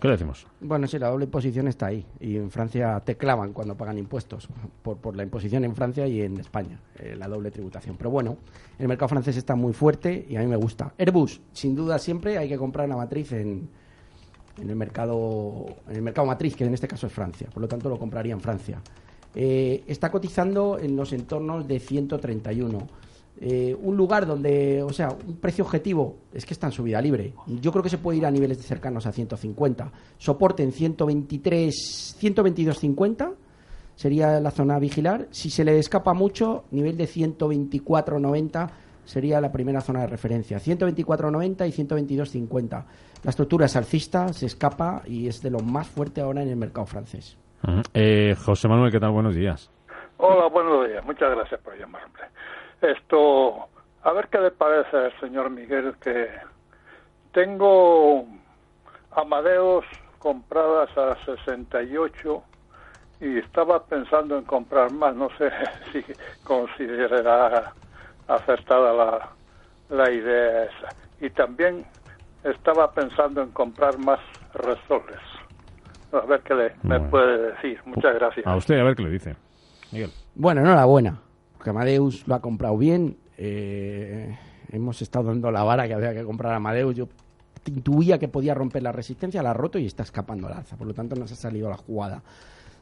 ¿Qué 0.01 0.09
decimos? 0.09 0.47
Bueno, 0.61 0.87
sí, 0.87 0.99
la 0.99 1.09
doble 1.09 1.25
imposición 1.25 1.69
está 1.69 1.87
ahí. 1.87 2.05
Y 2.21 2.37
en 2.37 2.51
Francia 2.51 3.01
te 3.05 3.17
clavan 3.17 3.53
cuando 3.55 3.77
pagan 3.77 3.97
impuestos 3.97 4.49
por, 4.83 4.99
por 4.99 5.17
la 5.17 5.23
imposición 5.23 5.65
en 5.65 5.75
Francia 5.75 6.07
y 6.07 6.21
en 6.21 6.39
España, 6.39 6.79
eh, 6.99 7.17
la 7.19 7.29
doble 7.29 7.51
tributación. 7.51 7.97
Pero 7.97 8.11
bueno, 8.11 8.37
el 8.79 8.89
mercado 8.89 9.09
francés 9.09 9.37
está 9.39 9.55
muy 9.55 9.73
fuerte 9.73 10.27
y 10.29 10.37
a 10.37 10.41
mí 10.41 10.47
me 10.47 10.57
gusta. 10.57 10.93
Airbus, 10.99 11.41
sin 11.53 11.75
duda 11.75 11.99
siempre 11.99 12.37
hay 12.37 12.49
que 12.49 12.59
comprar 12.59 12.87
una 12.87 12.97
matriz 12.97 13.33
en, 13.33 13.71
en 14.61 14.71
el 14.71 14.77
mercado 14.77 15.67
en 15.89 15.97
el 15.97 16.03
mercado 16.03 16.27
matriz, 16.27 16.57
que 16.57 16.65
en 16.65 16.75
este 16.75 16.89
caso 16.89 17.07
es 17.07 17.13
Francia. 17.13 17.49
Por 17.53 17.63
lo 17.63 17.69
tanto, 17.69 17.89
lo 17.89 17.99
compraría 17.99 18.35
en 18.35 18.41
Francia. 18.41 18.81
Eh, 19.35 19.83
está 19.87 20.11
cotizando 20.11 20.79
en 20.79 20.97
los 20.97 21.13
entornos 21.13 21.67
de 21.69 21.79
131 21.79 22.87
eh, 23.41 23.77
un 23.79 23.97
lugar 23.97 24.27
donde, 24.27 24.83
o 24.83 24.93
sea, 24.93 25.09
un 25.09 25.37
precio 25.37 25.65
objetivo 25.65 26.17
es 26.33 26.47
que 26.47 26.55
está 26.55 26.67
en 26.69 26.73
subida 26.73 27.01
libre. 27.01 27.35
Yo 27.47 27.71
creo 27.71 27.83
que 27.83 27.91
se 27.91 27.99
puede 27.99 28.19
ir 28.19 28.27
a 28.27 28.31
niveles 28.31 28.59
cercanos 28.65 29.07
a 29.07 29.13
150. 29.13 29.93
Soporte 30.17 30.63
en 30.63 30.73
123, 30.73 32.17
122.50 32.21 33.35
sería 33.95 34.41
la 34.41 34.51
zona 34.51 34.77
a 34.77 34.79
vigilar. 34.79 35.27
Si 35.31 35.51
se 35.51 35.65
le 35.65 35.79
escapa 35.79 36.15
mucho, 36.15 36.65
nivel 36.71 36.97
de 36.97 37.05
124.90 37.05 38.71
sería 39.05 39.41
la 39.41 39.53
primera 39.53 39.81
zona 39.81 40.01
de 40.01 40.07
referencia. 40.07 40.59
124.90 40.59 41.69
y 41.69 41.73
122.50. 41.73 42.85
La 43.23 43.31
estructura 43.31 43.67
es 43.67 43.77
alcista, 43.77 44.33
se 44.33 44.47
escapa 44.47 45.03
y 45.07 45.29
es 45.29 45.43
de 45.43 45.51
lo 45.51 45.61
más 45.61 45.87
fuerte 45.89 46.21
ahora 46.21 46.43
en 46.43 46.49
el 46.49 46.57
mercado 46.57 46.87
francés. 46.87 47.37
Eh, 47.93 48.35
José 48.45 48.69
Manuel, 48.69 48.93
¿qué 48.93 49.01
tal? 49.01 49.11
Buenos 49.11 49.35
días. 49.35 49.71
Hola, 50.19 50.47
buenos 50.49 50.87
días. 50.89 51.05
Muchas 51.05 51.31
gracias 51.35 51.61
por 51.61 51.79
llamarme. 51.79 52.21
Esto, 52.81 53.69
a 54.03 54.13
ver 54.13 54.29
qué 54.29 54.39
le 54.39 54.51
parece 54.51 54.97
al 54.97 55.21
señor 55.21 55.51
Miguel 55.51 55.95
que 56.01 56.29
tengo 57.33 58.27
Amadeus 59.13 59.85
compradas 60.19 60.91
a 60.97 61.17
68 61.25 62.43
y 63.21 63.39
estaba 63.39 63.85
pensando 63.85 64.39
en 64.39 64.45
comprar 64.45 64.93
más. 64.93 65.15
No 65.15 65.29
sé 65.39 65.51
si 65.93 66.05
considerará 66.45 67.73
acertada 68.29 68.93
la, 68.93 69.31
la 69.91 70.11
idea 70.11 70.65
esa. 70.65 70.89
Y 71.21 71.31
también 71.31 71.85
estaba 72.45 72.93
pensando 72.93 73.43
en 73.43 73.51
comprar 73.51 73.99
más 73.99 74.21
resoles. 74.55 75.21
A 76.13 76.21
ver 76.21 76.41
qué 76.41 76.55
le, 76.55 76.73
me 76.83 77.01
puede 77.01 77.53
decir. 77.53 77.81
Muchas 77.85 78.15
gracias. 78.15 78.47
A 78.47 78.57
usted, 78.57 78.79
a 78.79 78.85
ver 78.85 78.97
qué 78.97 79.03
le 79.03 79.11
dice. 79.11 79.37
Miguel. 79.93 80.11
Bueno, 80.35 80.61
enhorabuena. 80.61 81.21
Amadeus 81.65 82.27
lo 82.27 82.35
ha 82.35 82.41
comprado 82.41 82.77
bien. 82.77 83.17
Eh, 83.39 84.37
hemos 84.71 85.03
estado 85.03 85.27
dando 85.27 85.51
la 85.51 85.65
vara 85.65 85.87
que 85.87 85.95
había 85.95 86.15
que 86.15 86.25
comprar 86.25 86.55
Amadeus. 86.55 86.95
Yo 86.95 87.09
intuía 87.67 88.19
que 88.19 88.29
podía 88.29 88.55
romper 88.55 88.83
la 88.83 88.93
resistencia, 88.93 89.43
la 89.43 89.51
ha 89.51 89.55
roto 89.55 89.79
y 89.79 89.87
está 89.87 90.03
escapando 90.03 90.47
al 90.47 90.55
alza. 90.55 90.77
Por 90.77 90.87
lo 90.87 90.95
tanto, 90.95 91.17
nos 91.17 91.33
ha 91.33 91.37
salido 91.37 91.69
la 91.69 91.77
jugada. 91.77 92.23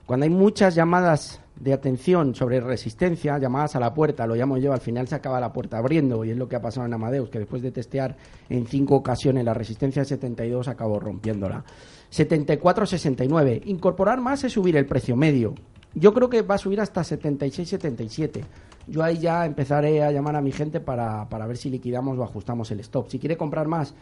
Cuando 0.07 0.25
hay 0.25 0.31
muchas 0.31 0.75
llamadas 0.75 1.41
de 1.57 1.73
atención 1.73 2.35
sobre 2.35 2.61
resistencia, 2.61 3.39
llamadas 3.39 3.75
a 3.75 3.81
la 3.81 3.95
puerta, 3.95 4.27
lo 4.27 4.35
llamo 4.35 4.59
yo, 4.59 4.75
al 4.75 4.83
final 4.83 5.09
se 5.09 5.15
acaba 5.15 5.41
la 5.41 5.53
puerta 5.53 5.79
abriendo 5.79 6.27
y 6.27 6.31
es 6.31 6.37
lo 6.37 6.47
que 6.47 6.57
ha 6.57 6.61
pasado 6.61 6.85
en 6.85 6.93
Amadeus, 6.93 7.31
que 7.31 7.39
después 7.39 7.63
de 7.63 7.71
testear 7.71 8.15
en 8.51 8.67
cinco 8.67 8.97
ocasiones 8.97 9.47
la 9.47 9.55
resistencia 9.55 10.03
de 10.03 10.07
72 10.09 10.69
acabó 10.69 11.01
rompiéndola. 11.01 11.65
74-69. 12.13 13.63
Incorporar 13.65 14.21
más 14.21 14.45
es 14.45 14.53
subir 14.53 14.77
el 14.77 14.85
precio 14.85 15.17
medio. 15.17 15.55
Yo 15.95 16.13
creo 16.13 16.29
que 16.29 16.43
va 16.43 16.57
a 16.57 16.59
subir 16.59 16.81
hasta 16.81 17.03
76-77 17.03 18.45
yo 18.87 19.03
ahí 19.03 19.19
ya 19.19 19.47
empezaré 19.47 20.03
a 20.03 20.11
llamar 20.11 20.37
a 20.37 20.41
mi 20.41 20.53
gente 20.53 20.81
para, 20.81 21.29
para 21.29 21.47
ver 21.47 21.57
si 21.57 21.71
liquidamos 21.71 22.19
o 22.19 22.23
ajustamos 22.23 22.71
el 22.71 22.81
stop. 22.81 23.09
Si 23.09 23.19
quiere 23.19 23.37
comprar 23.37 23.67
más, 23.67 23.95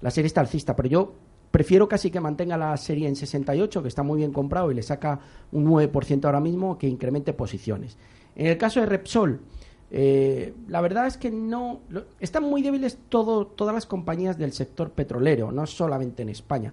la 0.00 0.10
serie 0.10 0.26
está 0.26 0.40
alcista, 0.40 0.74
pero 0.74 0.88
yo 0.88 1.12
prefiero 1.50 1.88
casi 1.88 2.10
que 2.10 2.20
mantenga 2.20 2.56
la 2.56 2.76
serie 2.76 3.08
en 3.08 3.16
68, 3.16 3.82
que 3.82 3.88
está 3.88 4.02
muy 4.02 4.18
bien 4.18 4.32
comprado 4.32 4.70
y 4.70 4.74
le 4.74 4.82
saca 4.82 5.20
un 5.52 5.66
9% 5.66 6.24
ahora 6.24 6.40
mismo, 6.40 6.78
que 6.78 6.86
incremente 6.86 7.32
posiciones. 7.32 7.98
En 8.34 8.46
el 8.46 8.56
caso 8.56 8.80
de 8.80 8.86
Repsol, 8.86 9.40
eh, 9.90 10.54
la 10.68 10.80
verdad 10.80 11.06
es 11.06 11.16
que 11.16 11.30
no. 11.30 11.80
están 12.18 12.44
muy 12.44 12.62
débiles 12.62 12.98
todo, 13.08 13.46
todas 13.46 13.74
las 13.74 13.86
compañías 13.86 14.38
del 14.38 14.52
sector 14.52 14.90
petrolero, 14.90 15.52
no 15.52 15.66
solamente 15.66 16.22
en 16.22 16.30
España. 16.30 16.72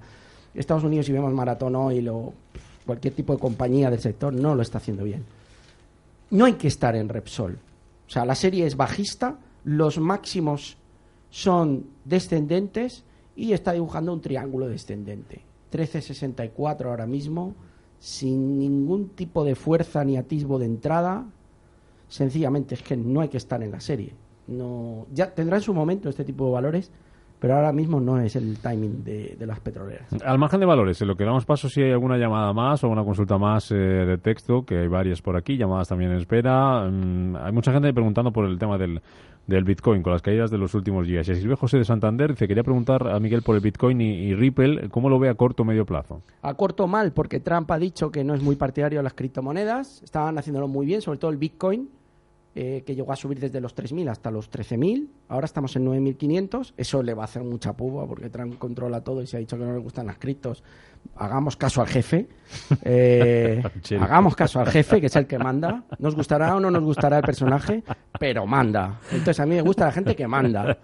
Estados 0.53 0.83
Unidos, 0.83 1.05
si 1.05 1.11
vemos 1.11 1.33
Maratón 1.33 1.75
Oil 1.75 2.07
o 2.09 2.33
cualquier 2.87 3.13
tipo 3.13 3.33
de 3.33 3.39
compañía 3.39 3.91
del 3.91 3.99
sector, 3.99 4.33
no 4.33 4.55
lo 4.55 4.63
está 4.63 4.79
haciendo 4.79 5.03
bien 5.03 5.23
no 6.29 6.45
hay 6.45 6.53
que 6.53 6.67
estar 6.67 6.95
en 6.95 7.09
Repsol. 7.09 7.57
O 8.07 8.09
sea, 8.09 8.25
la 8.25 8.35
serie 8.35 8.65
es 8.65 8.75
bajista, 8.75 9.37
los 9.63 9.97
máximos 9.99 10.77
son 11.29 11.87
descendentes 12.05 13.03
y 13.35 13.53
está 13.53 13.73
dibujando 13.73 14.13
un 14.13 14.21
triángulo 14.21 14.67
descendente. 14.67 15.41
13.64 15.71 16.85
ahora 16.85 17.05
mismo, 17.05 17.53
sin 17.99 18.59
ningún 18.59 19.09
tipo 19.09 19.43
de 19.43 19.55
fuerza 19.55 20.03
ni 20.03 20.17
atisbo 20.17 20.59
de 20.59 20.65
entrada. 20.65 21.25
Sencillamente 22.07 22.75
es 22.75 22.81
que 22.81 22.95
no 22.95 23.21
hay 23.21 23.27
que 23.27 23.37
estar 23.37 23.61
en 23.61 23.71
la 23.71 23.81
serie. 23.81 24.13
No, 24.47 25.05
ya 25.13 25.33
tendrá 25.33 25.57
en 25.57 25.63
su 25.63 25.73
momento 25.73 26.07
este 26.07 26.23
tipo 26.23 26.45
de 26.45 26.51
valores, 26.51 26.91
pero 27.39 27.55
ahora 27.55 27.71
mismo 27.71 27.99
no 27.99 28.19
es 28.19 28.35
el 28.35 28.57
timing 28.59 29.03
de, 29.03 29.37
las 29.45 29.59
petroleras. 29.59 30.07
Al 30.25 30.39
margen 30.39 30.59
de 30.59 30.65
valores, 30.65 31.01
en 31.01 31.07
lo 31.07 31.15
que 31.15 31.23
damos 31.23 31.45
paso, 31.45 31.69
si 31.69 31.81
hay 31.81 31.91
alguna 31.91 32.17
llamada 32.17 32.51
más 32.53 32.83
o 32.83 32.89
una 32.89 33.03
consulta 33.03 33.37
más 33.37 33.71
eh, 33.71 33.75
de 33.75 34.17
texto, 34.17 34.65
que 34.65 34.77
hay 34.79 34.87
varias 34.87 35.21
por 35.21 35.37
aquí, 35.37 35.57
llamadas 35.57 35.87
también 35.87 36.11
en 36.11 36.17
espera. 36.17 36.87
Mm, 36.89 37.35
hay 37.35 37.51
mucha 37.51 37.71
gente 37.71 37.93
preguntando 37.93 38.31
por 38.31 38.45
el 38.45 38.57
tema 38.57 38.77
del, 38.77 39.01
del 39.45 39.63
Bitcoin, 39.63 40.01
con 40.01 40.13
las 40.13 40.21
caídas 40.21 40.49
de 40.49 40.57
los 40.57 40.73
últimos 40.73 41.05
días. 41.05 41.27
Y 41.29 41.35
Silvio 41.35 41.55
José 41.55 41.77
de 41.77 41.85
Santander 41.85 42.31
dice, 42.31 42.47
quería 42.47 42.63
preguntar 42.63 43.07
a 43.07 43.19
Miguel 43.19 43.43
por 43.43 43.55
el 43.55 43.61
Bitcoin 43.61 44.01
y, 44.01 44.13
y, 44.13 44.35
Ripple, 44.35 44.89
¿cómo 44.89 45.09
lo 45.09 45.19
ve 45.19 45.29
a 45.29 45.35
corto 45.35 45.63
o 45.63 45.65
medio 45.65 45.85
plazo? 45.85 46.21
A 46.41 46.55
corto 46.55 46.87
mal, 46.87 47.11
porque 47.11 47.39
Trump 47.39 47.69
ha 47.71 47.77
dicho 47.77 48.11
que 48.11 48.23
no 48.23 48.33
es 48.33 48.41
muy 48.41 48.55
partidario 48.55 48.99
de 48.99 49.03
las 49.03 49.13
criptomonedas, 49.13 50.01
estaban 50.03 50.37
haciéndolo 50.37 50.67
muy 50.67 50.85
bien, 50.85 51.01
sobre 51.01 51.19
todo 51.19 51.31
el 51.31 51.37
Bitcoin, 51.37 51.89
eh, 52.59 52.81
que 52.83 52.95
llegó 52.95 53.13
a 53.13 53.15
subir 53.15 53.39
desde 53.39 53.61
los 53.61 53.75
3.000 53.75 54.09
hasta 54.09 54.31
los 54.31 54.49
13.000. 54.49 55.07
Ahora 55.27 55.45
estamos 55.45 55.75
en 55.75 55.85
9.500. 55.85 56.73
Eso 56.75 57.03
le 57.03 57.13
va 57.13 57.21
a 57.21 57.25
hacer 57.25 57.43
mucha 57.43 57.73
puba 57.73 58.07
porque 58.07 58.31
Trump 58.31 58.57
controla 58.57 59.01
todo 59.01 59.21
y 59.21 59.27
se 59.27 59.37
ha 59.37 59.39
dicho 59.39 59.59
que 59.59 59.63
no 59.63 59.73
le 59.73 59.77
gustan 59.77 60.07
las 60.07 60.17
criptos. 60.17 60.63
Hagamos 61.17 61.55
caso 61.55 61.81
al 61.81 61.87
jefe. 61.87 62.27
Eh, 62.81 63.61
hagamos 64.01 64.35
caso 64.35 64.59
al 64.59 64.69
jefe, 64.69 64.99
que 64.99 65.05
es 65.05 65.15
el 65.15 65.27
que 65.27 65.37
manda. 65.37 65.83
Nos 65.99 66.15
gustará 66.15 66.55
o 66.55 66.59
no 66.59 66.71
nos 66.71 66.81
gustará 66.81 67.17
el 67.17 67.23
personaje, 67.23 67.83
pero 68.19 68.47
manda. 68.47 69.01
Entonces 69.11 69.39
a 69.39 69.45
mí 69.45 69.53
me 69.53 69.61
gusta 69.61 69.85
la 69.85 69.91
gente 69.91 70.15
que 70.15 70.25
manda. 70.25 70.79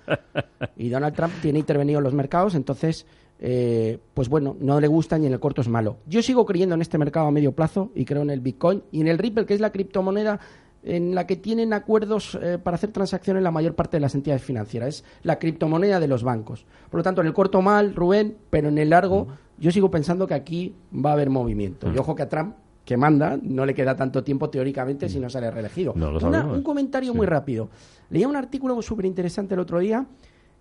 Y 0.77 0.89
Donald 0.89 1.15
Trump 1.15 1.33
tiene 1.41 1.57
intervenido 1.57 1.97
en 1.97 2.03
los 2.03 2.13
mercados, 2.13 2.53
entonces... 2.53 3.07
Eh, 3.45 3.99
pues 4.13 4.29
bueno, 4.29 4.55
no 4.61 4.79
le 4.79 4.87
gusta 4.87 5.17
y 5.17 5.25
en 5.25 5.33
el 5.33 5.39
corto 5.39 5.59
es 5.59 5.67
malo. 5.67 5.97
Yo 6.05 6.21
sigo 6.21 6.45
creyendo 6.45 6.75
en 6.75 6.81
este 6.81 6.97
mercado 6.97 7.27
a 7.27 7.31
medio 7.31 7.51
plazo 7.51 7.91
y 7.93 8.05
creo 8.05 8.21
en 8.21 8.29
el 8.29 8.39
Bitcoin 8.39 8.83
y 8.89 9.01
en 9.01 9.07
el 9.09 9.17
Ripple, 9.17 9.45
que 9.45 9.53
es 9.53 9.59
la 9.59 9.71
criptomoneda 9.71 10.39
en 10.83 11.15
la 11.15 11.25
que 11.25 11.35
tienen 11.37 11.73
acuerdos 11.73 12.37
eh, 12.41 12.57
para 12.61 12.75
hacer 12.75 12.91
transacciones 12.91 13.41
la 13.43 13.51
mayor 13.51 13.73
parte 13.75 13.97
de 13.97 14.01
las 14.01 14.15
entidades 14.15 14.43
financieras. 14.43 14.89
Es 14.89 15.03
la 15.23 15.39
criptomoneda 15.39 15.99
de 15.99 16.07
los 16.07 16.23
bancos. 16.23 16.65
Por 16.89 16.99
lo 16.99 17.03
tanto, 17.03 17.21
en 17.21 17.27
el 17.27 17.33
corto 17.33 17.61
mal, 17.61 17.95
Rubén, 17.95 18.37
pero 18.49 18.67
en 18.69 18.77
el 18.77 18.89
largo, 18.89 19.27
yo 19.57 19.71
sigo 19.71 19.89
pensando 19.89 20.27
que 20.27 20.33
aquí 20.33 20.75
va 20.93 21.11
a 21.11 21.13
haber 21.13 21.29
movimiento. 21.29 21.91
Y 21.93 21.97
ojo 21.97 22.15
que 22.15 22.23
a 22.23 22.29
Trump, 22.29 22.55
que 22.83 22.97
manda, 22.97 23.39
no 23.41 23.65
le 23.65 23.73
queda 23.73 23.95
tanto 23.95 24.23
tiempo 24.25 24.49
teóricamente 24.49 25.07
si 25.07 25.19
no 25.19 25.29
sale 25.29 25.49
reelegido. 25.49 25.93
No 25.95 26.09
Una- 26.17 26.45
un 26.45 26.63
comentario 26.63 27.13
muy 27.13 27.25
rápido. 27.27 27.69
Leía 28.09 28.27
un 28.27 28.35
artículo 28.35 28.81
súper 28.81 29.05
interesante 29.05 29.53
el 29.53 29.61
otro 29.61 29.79
día, 29.79 30.05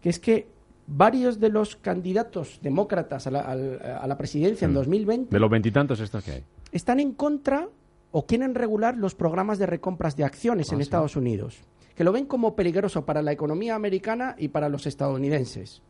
que 0.00 0.08
es 0.08 0.20
que 0.20 0.46
varios 0.86 1.40
de 1.40 1.48
los 1.48 1.74
candidatos 1.76 2.60
demócratas 2.62 3.26
a 3.26 3.30
la, 3.32 3.40
a 3.40 4.06
la 4.06 4.16
presidencia 4.18 4.66
en 4.66 4.74
2020 4.74 5.30
De 5.34 5.40
los 5.40 5.50
veintitantos 5.50 5.98
estos 6.00 6.22
que 6.24 6.30
hay. 6.32 6.44
están 6.70 7.00
en 7.00 7.12
contra 7.12 7.68
o 8.12 8.26
quieren 8.26 8.54
regular 8.54 8.96
los 8.96 9.14
programas 9.14 9.58
de 9.58 9.66
recompras 9.66 10.16
de 10.16 10.24
acciones 10.24 10.70
Ah, 10.70 10.74
en 10.74 10.80
Estados 10.80 11.16
Unidos, 11.16 11.60
que 11.96 12.04
lo 12.04 12.12
ven 12.12 12.26
como 12.26 12.54
peligroso 12.54 13.04
para 13.04 13.22
la 13.22 13.32
economía 13.32 13.74
americana 13.74 14.36
y 14.38 14.48
para 14.48 14.68
los 14.68 14.86
estadounidenses. 14.86 15.82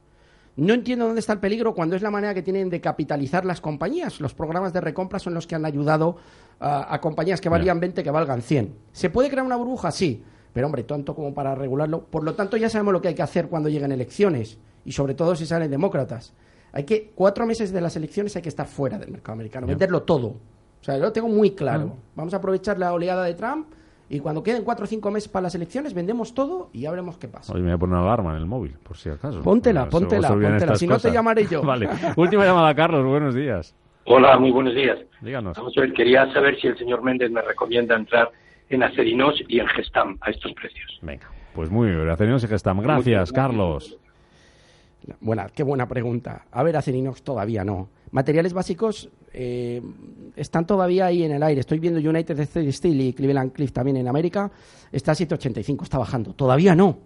No 0.54 0.74
entiendo 0.74 1.06
dónde 1.06 1.20
está 1.20 1.32
el 1.32 1.40
peligro 1.40 1.74
cuando 1.74 1.96
es 1.96 2.02
la 2.02 2.10
manera 2.10 2.34
que 2.34 2.42
tienen 2.42 2.68
de 2.68 2.80
capitalizar 2.80 3.44
las 3.44 3.60
compañías. 3.60 4.20
Los 4.20 4.34
programas 4.34 4.72
de 4.72 4.82
recompra 4.82 5.18
son 5.18 5.34
los 5.34 5.46
que 5.46 5.54
han 5.54 5.64
ayudado 5.64 6.16
a, 6.60 6.94
a 6.94 7.00
compañías 7.00 7.40
que 7.40 7.48
valían 7.48 7.80
20 7.80 8.02
que 8.02 8.10
valgan 8.10 8.42
100. 8.42 8.74
¿Se 8.92 9.08
puede 9.08 9.30
crear 9.30 9.46
una 9.46 9.56
burbuja? 9.56 9.90
Sí, 9.90 10.22
pero 10.52 10.66
hombre, 10.66 10.82
tanto 10.84 11.14
como 11.14 11.32
para 11.32 11.54
regularlo. 11.54 12.04
Por 12.04 12.22
lo 12.22 12.34
tanto, 12.34 12.56
ya 12.56 12.68
sabemos 12.68 12.92
lo 12.92 13.00
que 13.00 13.08
hay 13.08 13.14
que 13.14 13.22
hacer 13.22 13.48
cuando 13.48 13.68
lleguen 13.68 13.92
elecciones 13.92 14.58
y 14.84 14.92
sobre 14.92 15.14
todo 15.14 15.34
si 15.34 15.46
salen 15.46 15.70
demócratas. 15.70 16.34
Hay 16.72 16.84
que, 16.84 17.12
cuatro 17.14 17.46
meses 17.46 17.72
de 17.72 17.80
las 17.80 17.96
elecciones 17.96 18.34
hay 18.36 18.42
que 18.42 18.48
estar 18.48 18.66
fuera 18.66 18.98
del 18.98 19.10
mercado 19.10 19.34
americano, 19.34 19.66
venderlo 19.66 20.02
todo. 20.02 20.36
O 20.82 20.84
sea, 20.84 20.96
yo 20.96 21.02
lo 21.04 21.12
tengo 21.12 21.28
muy 21.28 21.52
claro. 21.52 21.96
Vamos 22.16 22.34
a 22.34 22.38
aprovechar 22.38 22.76
la 22.76 22.92
oleada 22.92 23.22
de 23.24 23.34
Trump 23.34 23.68
y 24.10 24.18
cuando 24.18 24.42
queden 24.42 24.64
cuatro 24.64 24.84
o 24.84 24.88
cinco 24.88 25.12
meses 25.12 25.28
para 25.28 25.44
las 25.44 25.54
elecciones 25.54 25.94
vendemos 25.94 26.34
todo 26.34 26.70
y 26.72 26.80
ya 26.80 26.90
veremos 26.90 27.16
qué 27.18 27.28
pasa. 27.28 27.52
Hoy 27.52 27.60
me 27.60 27.68
voy 27.68 27.74
a 27.74 27.78
poner 27.78 27.94
una 27.96 28.04
alarma 28.04 28.32
en 28.32 28.38
el 28.38 28.46
móvil, 28.46 28.72
por 28.82 28.96
si 28.96 29.08
acaso. 29.08 29.40
Póntela, 29.42 29.84
se- 29.84 29.90
póntela, 29.90 30.28
póntela. 30.28 30.74
Si 30.76 30.86
no, 30.86 30.94
te 30.94 31.02
cosas. 31.02 31.12
llamaré 31.14 31.46
yo. 31.46 31.62
vale. 31.64 31.88
Última 32.16 32.44
llamada, 32.44 32.74
Carlos. 32.74 33.06
Buenos 33.06 33.34
días. 33.34 33.74
Hola, 34.06 34.36
muy 34.38 34.50
buenos 34.50 34.74
días. 34.74 34.98
Díganos. 35.20 35.56
Vamos 35.56 35.72
a 35.78 35.80
ver, 35.82 35.92
quería 35.92 36.30
saber 36.32 36.60
si 36.60 36.66
el 36.66 36.76
señor 36.76 37.02
Méndez 37.02 37.30
me 37.30 37.40
recomienda 37.42 37.94
entrar 37.94 38.32
en 38.68 38.82
Acerinos 38.82 39.36
y 39.48 39.60
en 39.60 39.68
Gestam 39.68 40.18
a 40.20 40.30
estos 40.30 40.52
precios. 40.54 40.98
Venga, 41.00 41.30
pues 41.54 41.70
muy 41.70 41.90
bien. 41.90 42.10
Acerinos 42.10 42.42
y 42.42 42.48
Gestam. 42.48 42.80
Gracias, 42.80 43.30
Carlos. 43.30 43.96
Buena, 45.20 45.46
qué 45.48 45.62
buena 45.62 45.86
pregunta. 45.86 46.44
A 46.50 46.62
ver, 46.64 46.76
Acerinox 46.76 47.22
todavía 47.22 47.64
no. 47.64 47.88
Materiales 48.12 48.52
básicos 48.52 49.08
eh, 49.32 49.82
están 50.36 50.66
todavía 50.66 51.06
ahí 51.06 51.24
en 51.24 51.32
el 51.32 51.42
aire. 51.42 51.60
Estoy 51.60 51.78
viendo 51.78 51.98
United 51.98 52.70
Steel 52.70 53.00
y 53.00 53.12
Cleveland 53.14 53.52
Cliff 53.52 53.72
también 53.72 53.96
en 53.96 54.06
América. 54.06 54.50
Está 54.92 55.12
a 55.12 55.14
7,85, 55.14 55.82
está 55.82 55.96
bajando. 55.96 56.34
Todavía 56.34 56.74
no. 56.74 56.98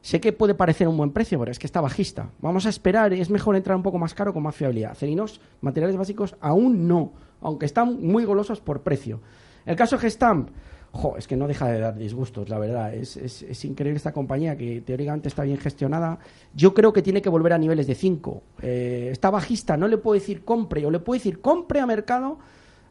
Sé 0.00 0.18
que 0.18 0.32
puede 0.32 0.54
parecer 0.54 0.88
un 0.88 0.96
buen 0.96 1.10
precio, 1.10 1.38
pero 1.38 1.50
es 1.50 1.58
que 1.58 1.66
está 1.66 1.82
bajista. 1.82 2.30
Vamos 2.40 2.64
a 2.64 2.70
esperar, 2.70 3.12
es 3.12 3.28
mejor 3.28 3.54
entrar 3.54 3.76
un 3.76 3.82
poco 3.82 3.98
más 3.98 4.14
caro 4.14 4.32
con 4.32 4.42
más 4.42 4.54
fiabilidad. 4.54 4.92
Acerinos, 4.92 5.40
materiales 5.60 5.96
básicos, 5.96 6.36
aún 6.40 6.88
no, 6.88 7.12
aunque 7.42 7.66
están 7.66 8.00
muy 8.00 8.24
golosos 8.24 8.60
por 8.60 8.82
precio. 8.82 9.20
El 9.66 9.76
caso 9.76 9.98
Gestamp, 9.98 10.48
jo, 10.96 11.16
es 11.16 11.26
que 11.26 11.36
no 11.36 11.46
deja 11.46 11.68
de 11.68 11.78
dar 11.78 11.96
disgustos, 11.96 12.48
la 12.48 12.58
verdad. 12.58 12.94
Es, 12.94 13.64
increíble 13.64 13.96
esta 13.96 14.12
compañía 14.12 14.56
que 14.56 14.80
teóricamente 14.80 15.28
está 15.28 15.42
bien 15.42 15.58
gestionada. 15.58 16.18
Yo 16.54 16.74
creo 16.74 16.92
que 16.92 17.02
tiene 17.02 17.22
que 17.22 17.28
volver 17.28 17.52
a 17.52 17.58
niveles 17.58 17.86
de 17.86 17.94
5. 17.94 18.42
está 18.62 19.30
bajista, 19.30 19.76
no 19.76 19.88
le 19.88 19.98
puedo 19.98 20.14
decir 20.14 20.44
compre, 20.44 20.84
o 20.86 20.90
le 20.90 20.98
puedo 20.98 21.18
decir 21.18 21.40
compre 21.40 21.80
a 21.80 21.86
mercado, 21.86 22.38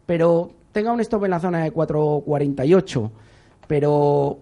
pero 0.06 0.52
tenga 0.72 0.92
un 0.92 1.00
stop 1.02 1.26
en 1.26 1.32
la 1.32 1.40
zona 1.40 1.64
de 1.64 1.74
4.48. 1.74 3.12
Pero 3.68 4.40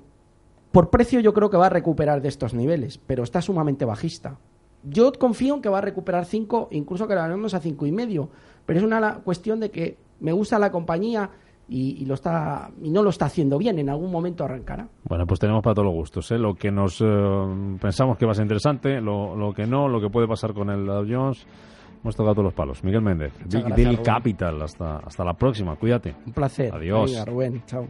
por 0.71 0.89
precio 0.89 1.19
yo 1.19 1.33
creo 1.33 1.49
que 1.49 1.57
va 1.57 1.67
a 1.67 1.69
recuperar 1.69 2.21
de 2.21 2.29
estos 2.29 2.53
niveles, 2.53 2.97
pero 2.97 3.23
está 3.23 3.41
sumamente 3.41 3.85
bajista. 3.85 4.39
Yo 4.83 5.13
confío 5.13 5.55
en 5.55 5.61
que 5.61 5.69
va 5.69 5.77
a 5.77 5.81
recuperar 5.81 6.25
5, 6.25 6.69
incluso 6.71 7.07
que 7.07 7.15
la 7.15 7.27
vemos 7.27 7.53
a 7.53 7.59
cinco 7.59 7.85
y 7.85 7.91
medio, 7.91 8.29
pero 8.65 8.79
es 8.79 8.85
una 8.85 9.19
cuestión 9.19 9.59
de 9.59 9.69
que 9.71 9.97
me 10.19 10.31
gusta 10.31 10.57
la 10.57 10.71
compañía 10.71 11.29
y, 11.73 12.03
y 12.03 12.05
lo 12.05 12.13
está 12.13 12.69
y 12.81 12.91
no 12.91 13.01
lo 13.01 13.09
está 13.09 13.25
haciendo 13.25 13.57
bien. 13.57 13.79
En 13.79 13.89
algún 13.89 14.11
momento 14.11 14.43
arrancará. 14.45 14.87
Bueno, 15.05 15.25
pues 15.25 15.39
tenemos 15.39 15.63
para 15.63 15.73
todos 15.73 15.87
los 15.87 15.95
gustos. 15.95 16.31
¿eh? 16.31 16.37
Lo 16.37 16.53
que 16.53 16.71
nos 16.71 17.01
eh, 17.01 17.05
pensamos 17.81 18.17
que 18.17 18.25
va 18.25 18.31
a 18.31 18.35
ser 18.35 18.43
interesante, 18.43 19.01
lo, 19.01 19.35
lo 19.35 19.53
que 19.53 19.65
no, 19.65 19.87
lo 19.87 19.99
que 19.99 20.09
puede 20.09 20.27
pasar 20.27 20.53
con 20.53 20.69
el 20.69 20.85
Dow 20.85 21.05
Jones. 21.09 21.45
Hemos 22.03 22.15
tocado 22.15 22.33
todos 22.35 22.45
los 22.45 22.53
palos. 22.53 22.83
Miguel 22.83 23.01
Méndez, 23.01 23.33
Big 23.45 23.61
gracias, 23.61 23.75
Deal 23.77 23.91
Rubén. 23.93 24.03
Capital. 24.03 24.61
Hasta, 24.61 24.97
hasta 24.97 25.23
la 25.23 25.33
próxima. 25.33 25.75
Cuídate. 25.77 26.13
Un 26.25 26.33
placer. 26.33 26.73
Adiós. 26.73 27.11
Venga, 27.11 27.25
Rubén, 27.25 27.63
chao. 27.65 27.87